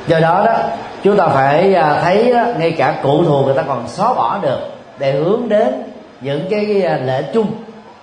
[0.06, 0.58] Do đó đó
[1.02, 4.38] chúng ta phải à, thấy đó, ngay cả cụ thù người ta còn xóa bỏ
[4.42, 4.58] được
[4.98, 5.82] để hướng đến
[6.20, 7.46] những cái à, lễ lệ chung.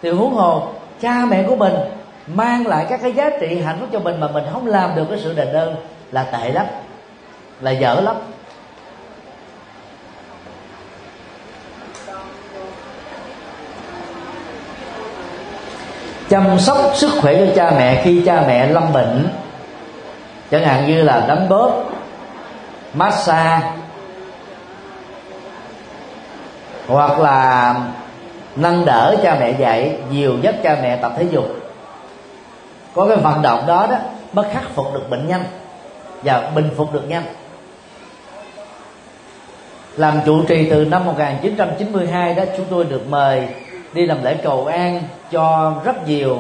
[0.01, 0.67] Thì huống hồ
[1.01, 1.73] cha mẹ của mình
[2.27, 5.05] mang lại các cái giá trị hạnh phúc cho mình mà mình không làm được
[5.09, 5.75] cái sự đền ơn
[6.11, 6.65] là tệ lắm
[7.61, 8.15] là dở lắm.
[16.29, 19.27] Chăm sóc sức khỏe cho cha mẹ khi cha mẹ lâm bệnh.
[20.51, 21.71] Chẳng hạn như là đánh bóp,
[22.93, 23.71] massage,
[26.87, 27.75] hoặc là
[28.55, 31.45] nâng đỡ cha mẹ dạy nhiều giúp cha mẹ tập thể dục.
[32.93, 33.97] Có cái vận động đó đó,
[34.33, 35.43] mới khắc phục được bệnh nhanh
[36.23, 37.23] và bình phục được nhanh.
[39.97, 43.47] Làm trụ trì từ năm 1992 đó, chúng tôi được mời
[43.93, 46.39] đi làm lễ cầu an cho rất nhiều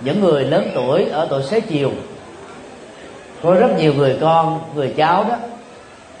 [0.00, 1.90] những người lớn tuổi ở tuổi xế chiều.
[3.42, 5.36] Có rất nhiều người con người cháu đó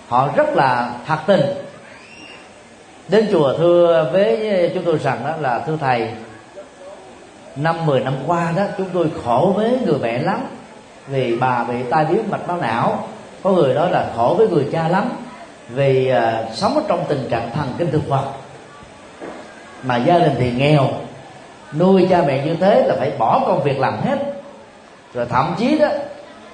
[0.08, 1.40] họ rất là thật tình.
[3.08, 6.10] Đến chùa thưa với chúng tôi rằng đó là thưa thầy
[7.56, 10.40] năm mười năm qua đó chúng tôi khổ với người mẹ lắm
[11.06, 13.08] vì bà bị tai biến mạch máu não.
[13.42, 15.08] Có người đó là khổ với người cha lắm
[15.68, 18.24] vì uh, sống ở trong tình trạng thần kinh thực vật
[19.84, 20.88] mà gia đình thì nghèo.
[21.72, 24.18] Nuôi cha mẹ như thế là phải bỏ công việc làm hết.
[25.14, 25.88] Rồi thậm chí đó,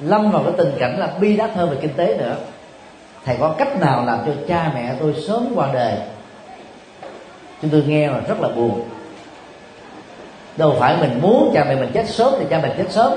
[0.01, 2.37] lâm vào cái tình cảnh là bi đát hơn về kinh tế nữa.
[3.25, 5.95] Thầy có cách nào làm cho cha mẹ tôi sớm qua đời?
[7.63, 8.85] Chúng tôi nghe là rất là buồn.
[10.57, 13.13] Đâu phải mình muốn cha mẹ mình chết sớm thì cha mẹ chết sớm.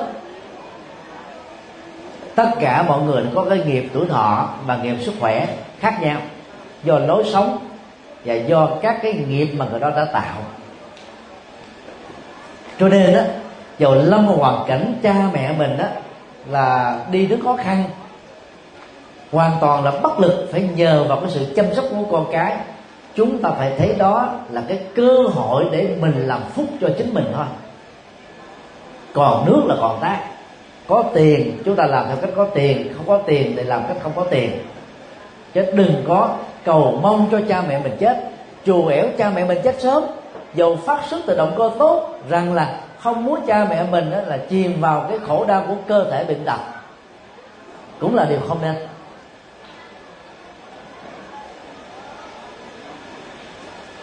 [2.36, 5.48] Tất cả mọi người có cái nghiệp tuổi thọ và nghiệp sức khỏe
[5.80, 6.22] khác nhau
[6.84, 7.58] do lối sống
[8.26, 10.38] và do các cái nghiệp mà người đó đã tạo.
[12.80, 13.22] Cho nên đó
[13.80, 15.86] dầu lâm vào hoàn cảnh cha mẹ mình đó
[16.50, 17.84] là đi rất khó khăn,
[19.32, 22.58] hoàn toàn là bất lực, phải nhờ vào cái sự chăm sóc của con cái.
[23.16, 27.14] Chúng ta phải thấy đó là cái cơ hội để mình làm phúc cho chính
[27.14, 27.46] mình thôi.
[29.14, 30.20] Còn nước là còn tác.
[30.88, 33.98] Có tiền, chúng ta làm theo cách có tiền, không có tiền thì làm cách
[34.04, 34.52] không có tiền.
[35.54, 36.36] Chứ đừng có
[36.66, 38.24] cầu mong cho cha mẹ mình chết
[38.66, 40.04] chù ẻo cha mẹ mình chết sớm.
[40.54, 44.18] Dầu phát xuất từ động cơ tốt, rằng là không muốn cha mẹ mình đó
[44.26, 46.60] là chìm vào cái khổ đau của cơ thể bệnh tật.
[48.00, 48.76] Cũng là điều không nên.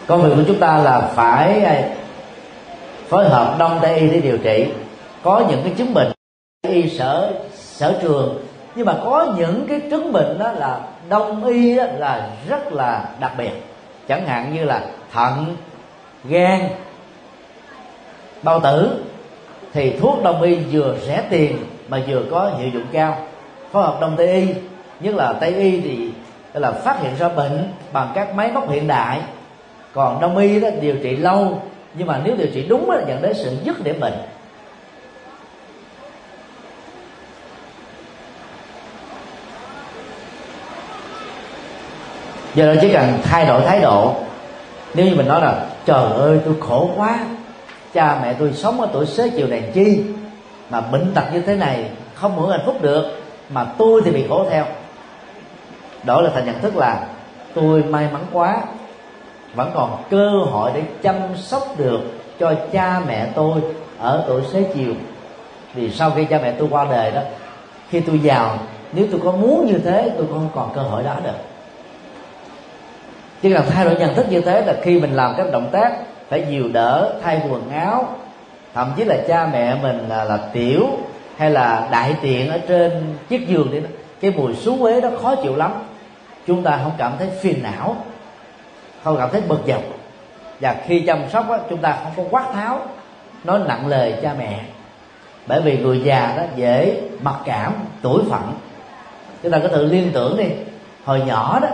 [0.07, 1.83] Công việc của chúng ta là phải à,
[3.07, 4.71] phối hợp đông tây y để điều trị.
[5.23, 6.11] Có những cái chứng bệnh
[6.67, 8.45] y sở sở trường
[8.75, 13.05] nhưng mà có những cái chứng bệnh đó là đông y đó là rất là
[13.19, 13.51] đặc biệt.
[14.07, 14.81] Chẳng hạn như là
[15.13, 15.55] thận,
[16.23, 16.59] gan,
[18.43, 19.03] bao tử.
[19.73, 21.57] Thì thuốc đông y vừa rẻ tiền
[21.87, 23.17] mà vừa có hiệu dụng cao.
[23.71, 24.47] Phối hợp đông tây y,
[24.99, 26.09] nhất là tây y thì
[26.53, 29.19] là phát hiện ra bệnh bằng các máy móc hiện đại.
[29.93, 31.61] Còn đông y đó điều trị lâu,
[31.93, 34.13] nhưng mà nếu điều trị đúng là dẫn đến sự dứt điểm bệnh.
[42.55, 44.15] Do đó chỉ cần thay đổi thái độ.
[44.93, 47.19] Nếu như mình nói là, trời ơi, tôi khổ quá,
[47.93, 50.03] cha mẹ tôi sống ở tuổi xế chiều này chi
[50.69, 54.25] mà bệnh tật như thế này không hưởng hạnh phúc được, mà tôi thì bị
[54.29, 54.65] khổ theo.
[56.03, 56.99] Đó là thành nhận thức là,
[57.53, 58.57] tôi may mắn quá,
[59.55, 61.99] vẫn còn cơ hội để chăm sóc được
[62.39, 63.61] cho cha mẹ tôi
[63.99, 64.93] ở tuổi xế chiều.
[65.73, 67.21] Vì sau khi cha mẹ tôi qua đời đó,
[67.89, 68.57] khi tôi giàu,
[68.93, 71.50] nếu tôi có muốn như thế, tôi không còn cơ hội đó được
[73.41, 75.91] chứ cần thay đổi nhận thức như thế là khi mình làm các động tác
[76.29, 78.15] phải dìu đỡ thay quần áo
[78.73, 80.87] thậm chí là cha mẹ mình là, là tiểu
[81.37, 83.81] hay là đại tiện ở trên chiếc giường thì
[84.21, 85.71] cái mùi xú uế đó khó chịu lắm.
[86.47, 87.95] Chúng ta không cảm thấy phiền não
[89.03, 89.81] không cảm thấy bực dọc.
[90.59, 92.79] Và khi chăm sóc đó, chúng ta không có quát tháo
[93.43, 94.59] nói nặng lời cha mẹ.
[95.47, 98.53] Bởi vì người già đó dễ mặc cảm tuổi phận
[99.43, 100.45] chúng ta có tự liên tưởng đi
[101.05, 101.67] hồi nhỏ đó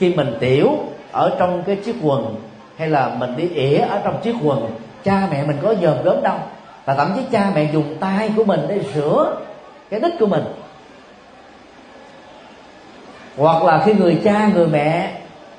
[0.00, 0.78] khi mình tiểu
[1.12, 2.34] ở trong cái chiếc quần,
[2.76, 4.70] hay là mình đi ỉa ở trong chiếc quần,
[5.04, 6.36] cha mẹ mình có dòm gớm đâu.
[6.84, 9.36] Và thậm chí cha mẹ dùng tay của mình để rửa
[9.90, 10.44] cái đít của mình.
[13.36, 15.14] Hoặc là khi người cha, người mẹ,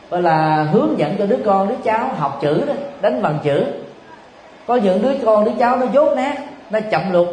[0.09, 3.65] gọi là hướng dẫn cho đứa con, đứa cháu học chữ đó, đánh bằng chữ.
[4.67, 6.35] Có những đứa con, đứa cháu nó dốt nát,
[6.69, 7.27] nó chậm lục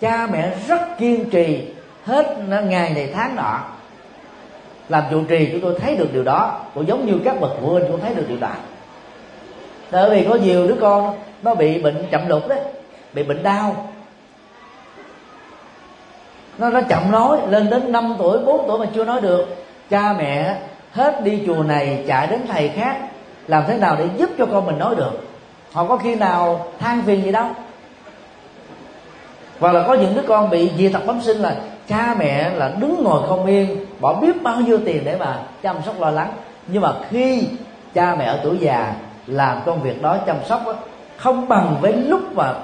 [0.00, 1.64] cha mẹ rất kiên trì
[2.04, 3.58] hết ngày này tháng nọ
[4.90, 6.60] làm trụ trì, chúng tôi thấy được điều đó.
[6.74, 8.50] Cũng giống như các bậc phụ huynh, cũng thấy được điều đó.
[9.90, 12.60] Bởi vì có nhiều đứa con nó bị bệnh chậm lục đấy,
[13.12, 13.92] bị bệnh đau.
[16.58, 19.56] Nó nó chậm nói, lên đến 5 tuổi 4 tuổi mà chưa nói được.
[19.90, 20.56] Cha mẹ
[20.92, 22.96] hết đi chùa này, chạy đến thầy khác,
[23.46, 25.12] làm thế nào để giúp cho con mình nói được?
[25.72, 27.46] Họ có khi nào than phiền gì đâu.
[29.60, 31.56] Hoặc là có những đứa con bị dị tật bẩm sinh là
[31.90, 35.76] cha mẹ là đứng ngồi không yên bỏ biết bao nhiêu tiền để mà chăm
[35.86, 36.32] sóc lo lắng.
[36.66, 37.48] Nhưng mà khi
[37.94, 38.94] cha mẹ ở tuổi già
[39.26, 40.74] làm công việc đó chăm sóc đó,
[41.16, 42.54] không bằng với lúc mà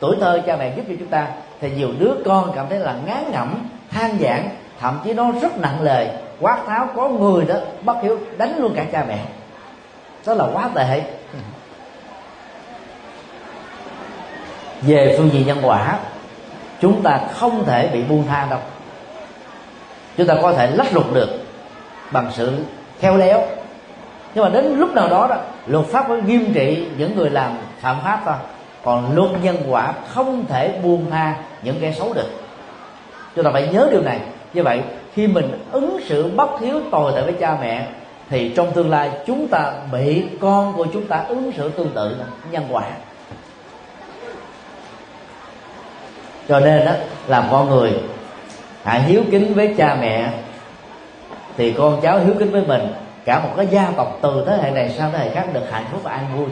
[0.00, 1.28] tuổi thơ cha mẹ giúp cho chúng ta
[1.60, 4.48] thì nhiều đứa con cảm thấy là ngán ngẩm than vãn
[4.80, 6.08] thậm chí nó rất nặng lời.
[6.40, 7.54] Quát tháo có người đó
[7.84, 9.24] bất hiểu đánh luôn cả cha mẹ.
[10.26, 11.02] Đó là quá tệ.
[14.82, 15.98] Về phương diện nhân quả
[16.80, 18.58] chúng ta không thể bị buông tha đâu.
[20.16, 21.28] Chúng ta có thể lách luật được
[22.12, 22.52] bằng sự
[23.00, 23.42] khéo léo.
[24.34, 27.52] Nhưng mà đến lúc nào đó đó, luật pháp mới nghiêm trị những người làm
[27.80, 28.34] phạm pháp thôi.
[28.84, 32.30] Còn luật nhân quả không thể buông tha những kẻ xấu được.
[33.34, 34.20] Chúng ta phải nhớ điều này.
[34.52, 34.80] Như vậy,
[35.14, 37.86] khi mình ứng xử bất hiếu tồi tệ với cha mẹ,
[38.30, 42.16] thì trong tương lai chúng ta bị con của chúng ta ứng xử tương tự,
[42.50, 42.82] nhân quả.
[46.48, 46.92] Cho nên đó
[47.26, 47.92] làm con người
[48.84, 50.28] hãy hiếu kính với cha mẹ,
[51.56, 52.92] thì con cháu hiếu kính với mình,
[53.24, 55.84] cả một cái gia tộc từ thế hệ này sang thế hệ khác được hạnh
[55.92, 56.48] phúc và an vui.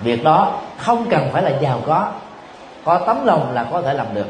[0.00, 2.12] Việc đó không cần phải là giàu có
[2.84, 4.26] có tấm lòng là có thể làm được.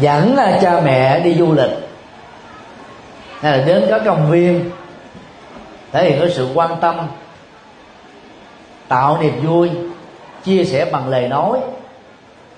[0.00, 1.70] Dẫn là cha mẹ đi du lịch,
[3.40, 4.70] hay là đến các công viên,
[5.92, 6.96] thể hiện cái sự quan tâm
[8.88, 9.70] tạo niềm vui
[10.44, 11.60] chia sẻ bằng lời nói.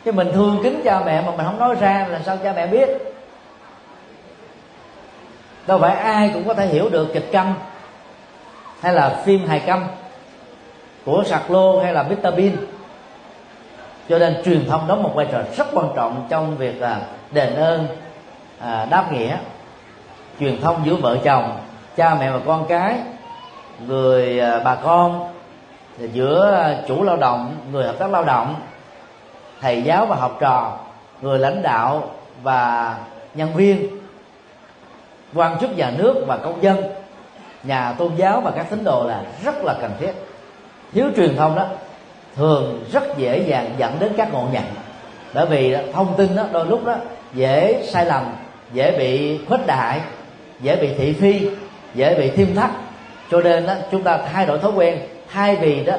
[0.05, 2.67] Chứ mình thương kính cha mẹ mà mình không nói ra là sao cha mẹ
[2.67, 2.89] biết?
[5.67, 7.55] Đâu phải ai cũng có thể hiểu được kịch câm
[8.81, 9.85] hay là phim hài câm
[11.05, 12.57] của sạc lô hay là Mr Bean.
[14.09, 17.01] Cho nên truyền thông đóng một vai trò rất quan trọng trong việc là
[17.31, 17.87] đền ơn
[18.61, 19.37] à, đáp nghĩa
[20.41, 21.61] truyền thông giữa vợ chồng
[21.97, 22.95] cha mẹ và con cái
[23.87, 25.33] người à, bà con
[26.13, 28.55] giữa chủ lao động người hợp tác lao động
[29.61, 30.79] thầy giáo và học trò
[31.23, 32.11] người lãnh đạo
[32.43, 32.97] và
[33.35, 33.99] nhân viên
[35.35, 36.77] quan chức nhà nước và công dân
[37.63, 40.13] nhà tôn giáo và các tín đồ là rất là cần thiết.
[40.93, 41.67] Thiếu truyền thông đó
[42.37, 44.65] thường rất dễ dàng dẫn đến các ngộ nhận.
[45.35, 46.95] Bởi vì thông tin đó đôi lúc đó
[47.35, 48.25] dễ sai lầm
[48.73, 50.01] dễ bị khuếch đại
[50.61, 51.51] dễ bị thị phi
[51.95, 52.71] dễ bị thiêm thắt.
[53.31, 54.99] Cho nên đó, chúng ta thay đổi thói quen
[55.33, 55.95] thay vì đó,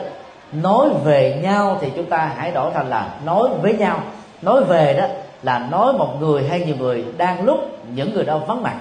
[0.52, 4.00] nói về nhau thì chúng ta hãy đổi thành là nói với nhau.
[4.42, 5.06] Nói về đó
[5.44, 7.60] là nói một người hay nhiều người đang lúc
[7.94, 8.76] những người đó vắng mặt.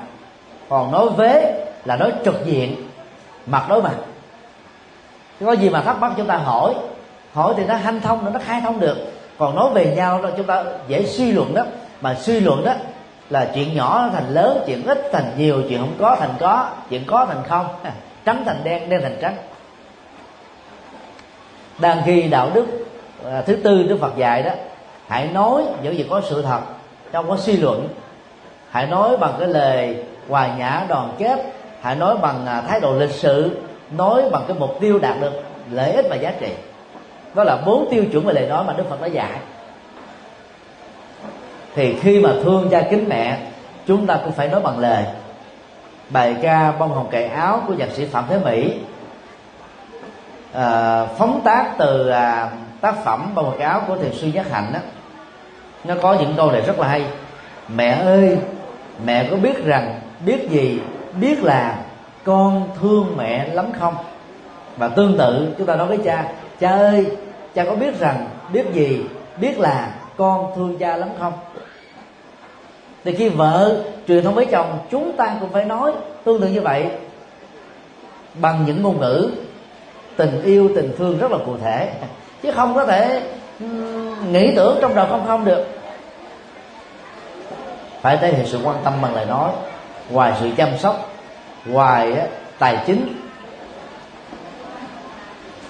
[0.69, 2.89] Còn nói vế là nói trực diện,
[3.47, 3.95] mặt đối mặt.
[5.41, 6.75] Có gì mà thắc mắc chúng ta hỏi.
[7.33, 8.97] Hỏi thì nó hanh thông, nó khai thông được.
[9.39, 11.65] Còn nói về nhau đó, chúng ta dễ suy luận đó.
[12.01, 12.73] Mà suy luận đó
[13.31, 17.05] là chuyện nhỏ thành lớn, chuyện ít thành nhiều, chuyện không có thành có, chuyện
[17.07, 17.67] có thành không,
[18.25, 19.37] trắng thành đen đen thành trắng
[21.81, 22.67] đang ghi đạo đức
[23.25, 24.51] à, thứ tư đức phật dạy đó
[25.09, 26.61] hãy nói những gì có sự thật
[27.13, 27.89] trong có suy luận.
[28.71, 32.93] Hãy nói bằng cái lời hòa nhã đoàn kết hãy nói bằng à, thái độ
[32.93, 33.59] lịch sự
[33.97, 35.33] nói bằng cái mục tiêu đạt được
[35.71, 36.53] lợi ích và giá trị.
[37.35, 39.39] Đó là bốn tiêu chuẩn về lời nói mà đức phật đã dạy.
[41.75, 43.39] Thì khi mà thương cha kính mẹ
[43.87, 45.05] chúng ta cũng phải nói bằng lời.
[46.11, 48.75] Bài ca bông hồng cài áo của nhạc sĩ phạm thế mỹ
[50.53, 54.71] à, phóng tác từ à, tác phẩm bao quần áo của thiền sư giác hạnh
[54.73, 54.81] đó
[55.85, 57.05] nó có những câu này rất là hay.
[57.77, 58.39] Mẹ ơi
[59.05, 60.81] mẹ có biết rằng biết gì
[61.21, 61.79] biết là
[62.25, 63.95] con thương mẹ lắm không?
[64.77, 67.07] Và tương tự chúng ta nói với cha cha ơi
[67.55, 69.05] cha có biết rằng biết gì
[69.41, 71.33] biết là con thương cha lắm không?
[73.05, 75.93] Thì khi vợ truyền thông với chồng chúng ta cũng phải nói
[76.25, 76.91] tương tự như vậy
[78.35, 79.31] bằng những ngôn ngữ
[80.17, 81.93] tình yêu, tình thương rất là cụ thể.
[82.43, 83.23] Chứ không có thể
[84.31, 85.67] nghĩ tưởng trong đầu không không được.
[88.01, 89.51] Phải thể hiện sự quan tâm bằng lời nói,
[90.11, 91.13] ngoài sự chăm sóc,
[91.65, 92.17] ngoài
[92.59, 93.21] tài chính,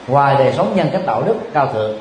[0.06, 1.98] ngoài đời sống nhân cách đạo đức cao thượng.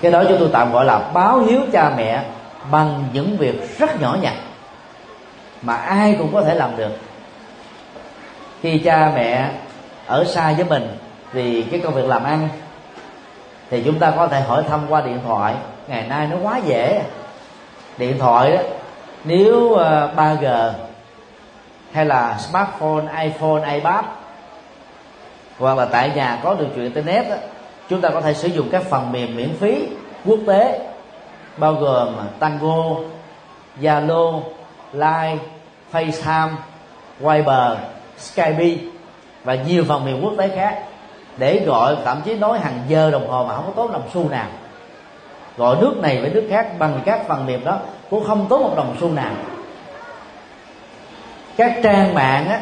[0.00, 2.22] Cái đó chúng tôi tạm gọi là báo hiếu cha mẹ
[2.70, 4.34] bằng những việc rất nhỏ nhặt
[5.62, 6.92] mà ai cũng có thể làm được.
[8.62, 9.50] Khi cha mẹ
[10.06, 10.96] ở xa với mình
[11.32, 12.48] vì cái công việc làm ăn
[13.70, 15.54] thì chúng ta có thể hỏi thăm qua điện thoại.
[15.88, 17.02] Ngày nay nó quá dễ.
[17.98, 18.62] Điện thoại đó
[19.24, 20.72] nếu ờ, 3G
[21.92, 24.04] hay là smartphone iPhone iPad
[25.58, 27.36] hoặc là tại nhà có được chuyện internet đó,
[27.88, 29.88] chúng ta có thể sử dụng các phần mềm miễn phí
[30.24, 30.80] quốc tế
[31.56, 32.84] bao gồm Tango,
[33.80, 34.40] Zalo,
[34.92, 35.38] Line,
[35.92, 36.50] FaceTime,
[37.20, 37.78] Viber,
[38.18, 38.93] Skype
[39.44, 40.78] và nhiều phần mềm quốc tế khác
[41.36, 44.28] để gọi thậm chí nói hàng giờ đồng hồ mà không có tốn đồng xu
[44.28, 44.46] nào.
[45.56, 47.78] Gọi nước này với nước khác bằng các phần mềm đó
[48.10, 49.32] cũng không tốn một đồng xu nào.
[51.56, 52.60] Các trang mạng á,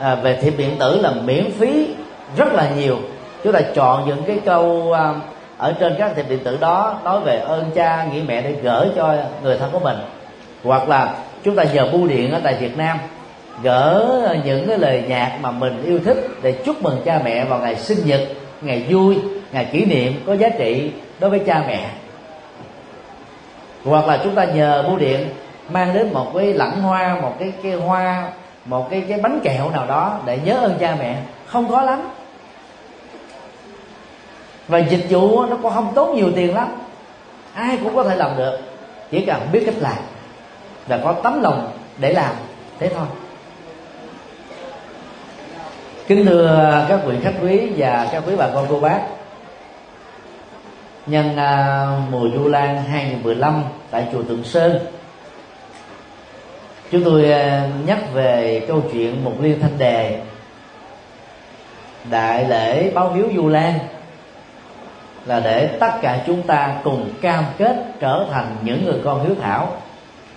[0.00, 1.94] à, về thiệp điện tử là miễn phí
[2.36, 2.98] rất là nhiều.
[3.44, 5.14] Chúng ta chọn những cái câu à,
[5.58, 8.88] ở trên các thiệp điện tử đó nói về ơn cha nghĩa mẹ để gửi
[8.96, 9.96] cho người thân của mình.
[10.64, 11.14] Hoặc là
[11.44, 12.98] chúng ta nhờ bưu điện ở tại Việt Nam
[13.62, 17.58] gỡ những cái lời nhạc mà mình yêu thích để chúc mừng cha mẹ vào
[17.58, 18.20] ngày sinh nhật,
[18.60, 19.18] ngày vui,
[19.52, 20.90] ngày kỷ niệm có giá trị
[21.20, 21.90] đối với cha mẹ.
[23.84, 25.28] Hoặc là chúng ta nhờ bưu điện
[25.70, 28.32] mang đến một cái lẵng hoa, một cái cái hoa,
[28.64, 31.16] một cái cái bánh kẹo nào đó để nhớ ơn cha mẹ,
[31.46, 32.00] không có lắm.
[34.68, 36.68] Và dịch vụ nó cũng không tốn nhiều tiền lắm.
[37.54, 38.58] Ai cũng có thể làm được,
[39.10, 39.98] chỉ cần biết cách làm
[40.86, 42.34] và có tấm lòng để làm,
[42.78, 43.06] thế thôi
[46.10, 49.00] kính thưa các vị khách quý và các quý bà con cô bác.
[51.06, 54.78] Nhân uh, mùa du Lan 2015 tại chùa Tượng Sơn
[56.90, 60.20] chúng tôi uh, nhắc về câu chuyện một liên thanh đề
[62.10, 63.78] đại lễ báo hiếu du Lan
[65.26, 69.34] là để tất cả chúng ta cùng cam kết trở thành những người con hiếu
[69.42, 69.68] thảo.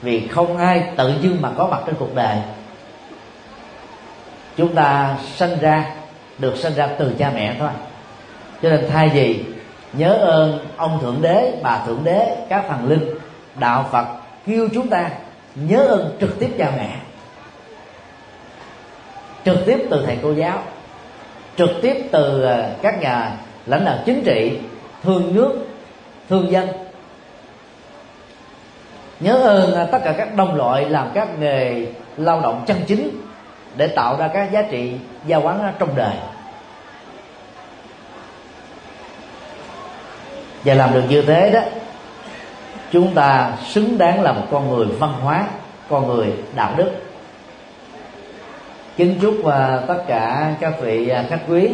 [0.02, 2.38] Vì không ai tự dưng mà có mặt trên cuộc đời
[4.58, 5.86] chúng ta sinh ra,
[6.38, 7.70] được sinh ra từ cha mẹ thôi.
[8.62, 9.44] Cho nên thay vì
[9.94, 13.10] nhớ ơn ông thượng đế, bà thượng đế, các thần linh,
[13.56, 14.06] đạo phật
[14.46, 15.10] kêu chúng ta
[15.56, 16.96] nhớ ơn trực tiếp cha mẹ,
[19.46, 20.60] trực tiếp từ thầy cô giáo,
[21.56, 23.32] trực tiếp từ ờ, các nhà
[23.66, 24.60] lãnh đạo chính trị,
[25.04, 25.68] thương nước,
[26.30, 26.68] thương dân.
[29.20, 31.86] Nhớ ơn ờ, tất cả các đồng loại làm các nghề
[32.18, 33.10] lao động chân chính
[33.78, 34.94] để tạo ra các giá trị
[35.26, 36.16] gia quán trong đời.
[40.64, 41.62] Và làm được như thế đó,
[42.91, 45.48] chúng ta xứng đáng là một con người văn hóa,
[45.90, 46.91] con người đạo đức.
[48.98, 51.70] Kính chúc và tất cả các vị à, khách quý,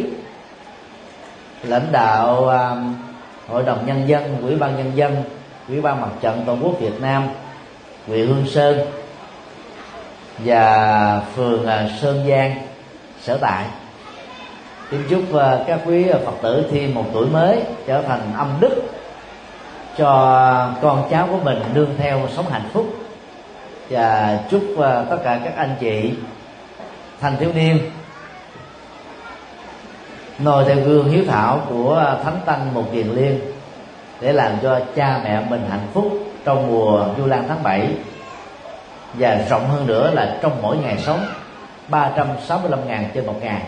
[1.62, 2.76] lãnh đạo à,
[3.48, 5.22] hội đồng nhân dân, ủy ban nhân dân,
[5.68, 7.28] ủy ban mặt trận tổ quốc việt nam
[8.06, 8.78] huyện hương sơn
[10.44, 12.54] và phường à, sơn giang
[13.20, 13.64] sở tại.
[14.90, 18.82] Kính chúc à, các quý phật tử thêm một tuổi mới trở thành âm đức
[19.96, 22.86] cho con cháu của mình nương theo sống hạnh phúc.
[23.90, 26.12] Và chúc à, tất cả các anh chị
[27.20, 27.78] thanh thiếu niên
[30.38, 33.40] noi theo gương hiếu thảo của thánh tăng một kiền liên
[34.20, 36.12] để làm cho cha mẹ mình hạnh phúc
[36.44, 37.88] trong mùa du lan tháng 7
[39.14, 41.20] và rộng hơn nữa là trong mỗi ngày sống
[41.88, 43.62] 365 ngàn trên một ngày.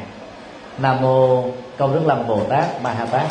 [0.78, 1.44] Nam mô
[1.78, 3.26] Công Đức Lâm Bồ Tát Ma Ha Tát.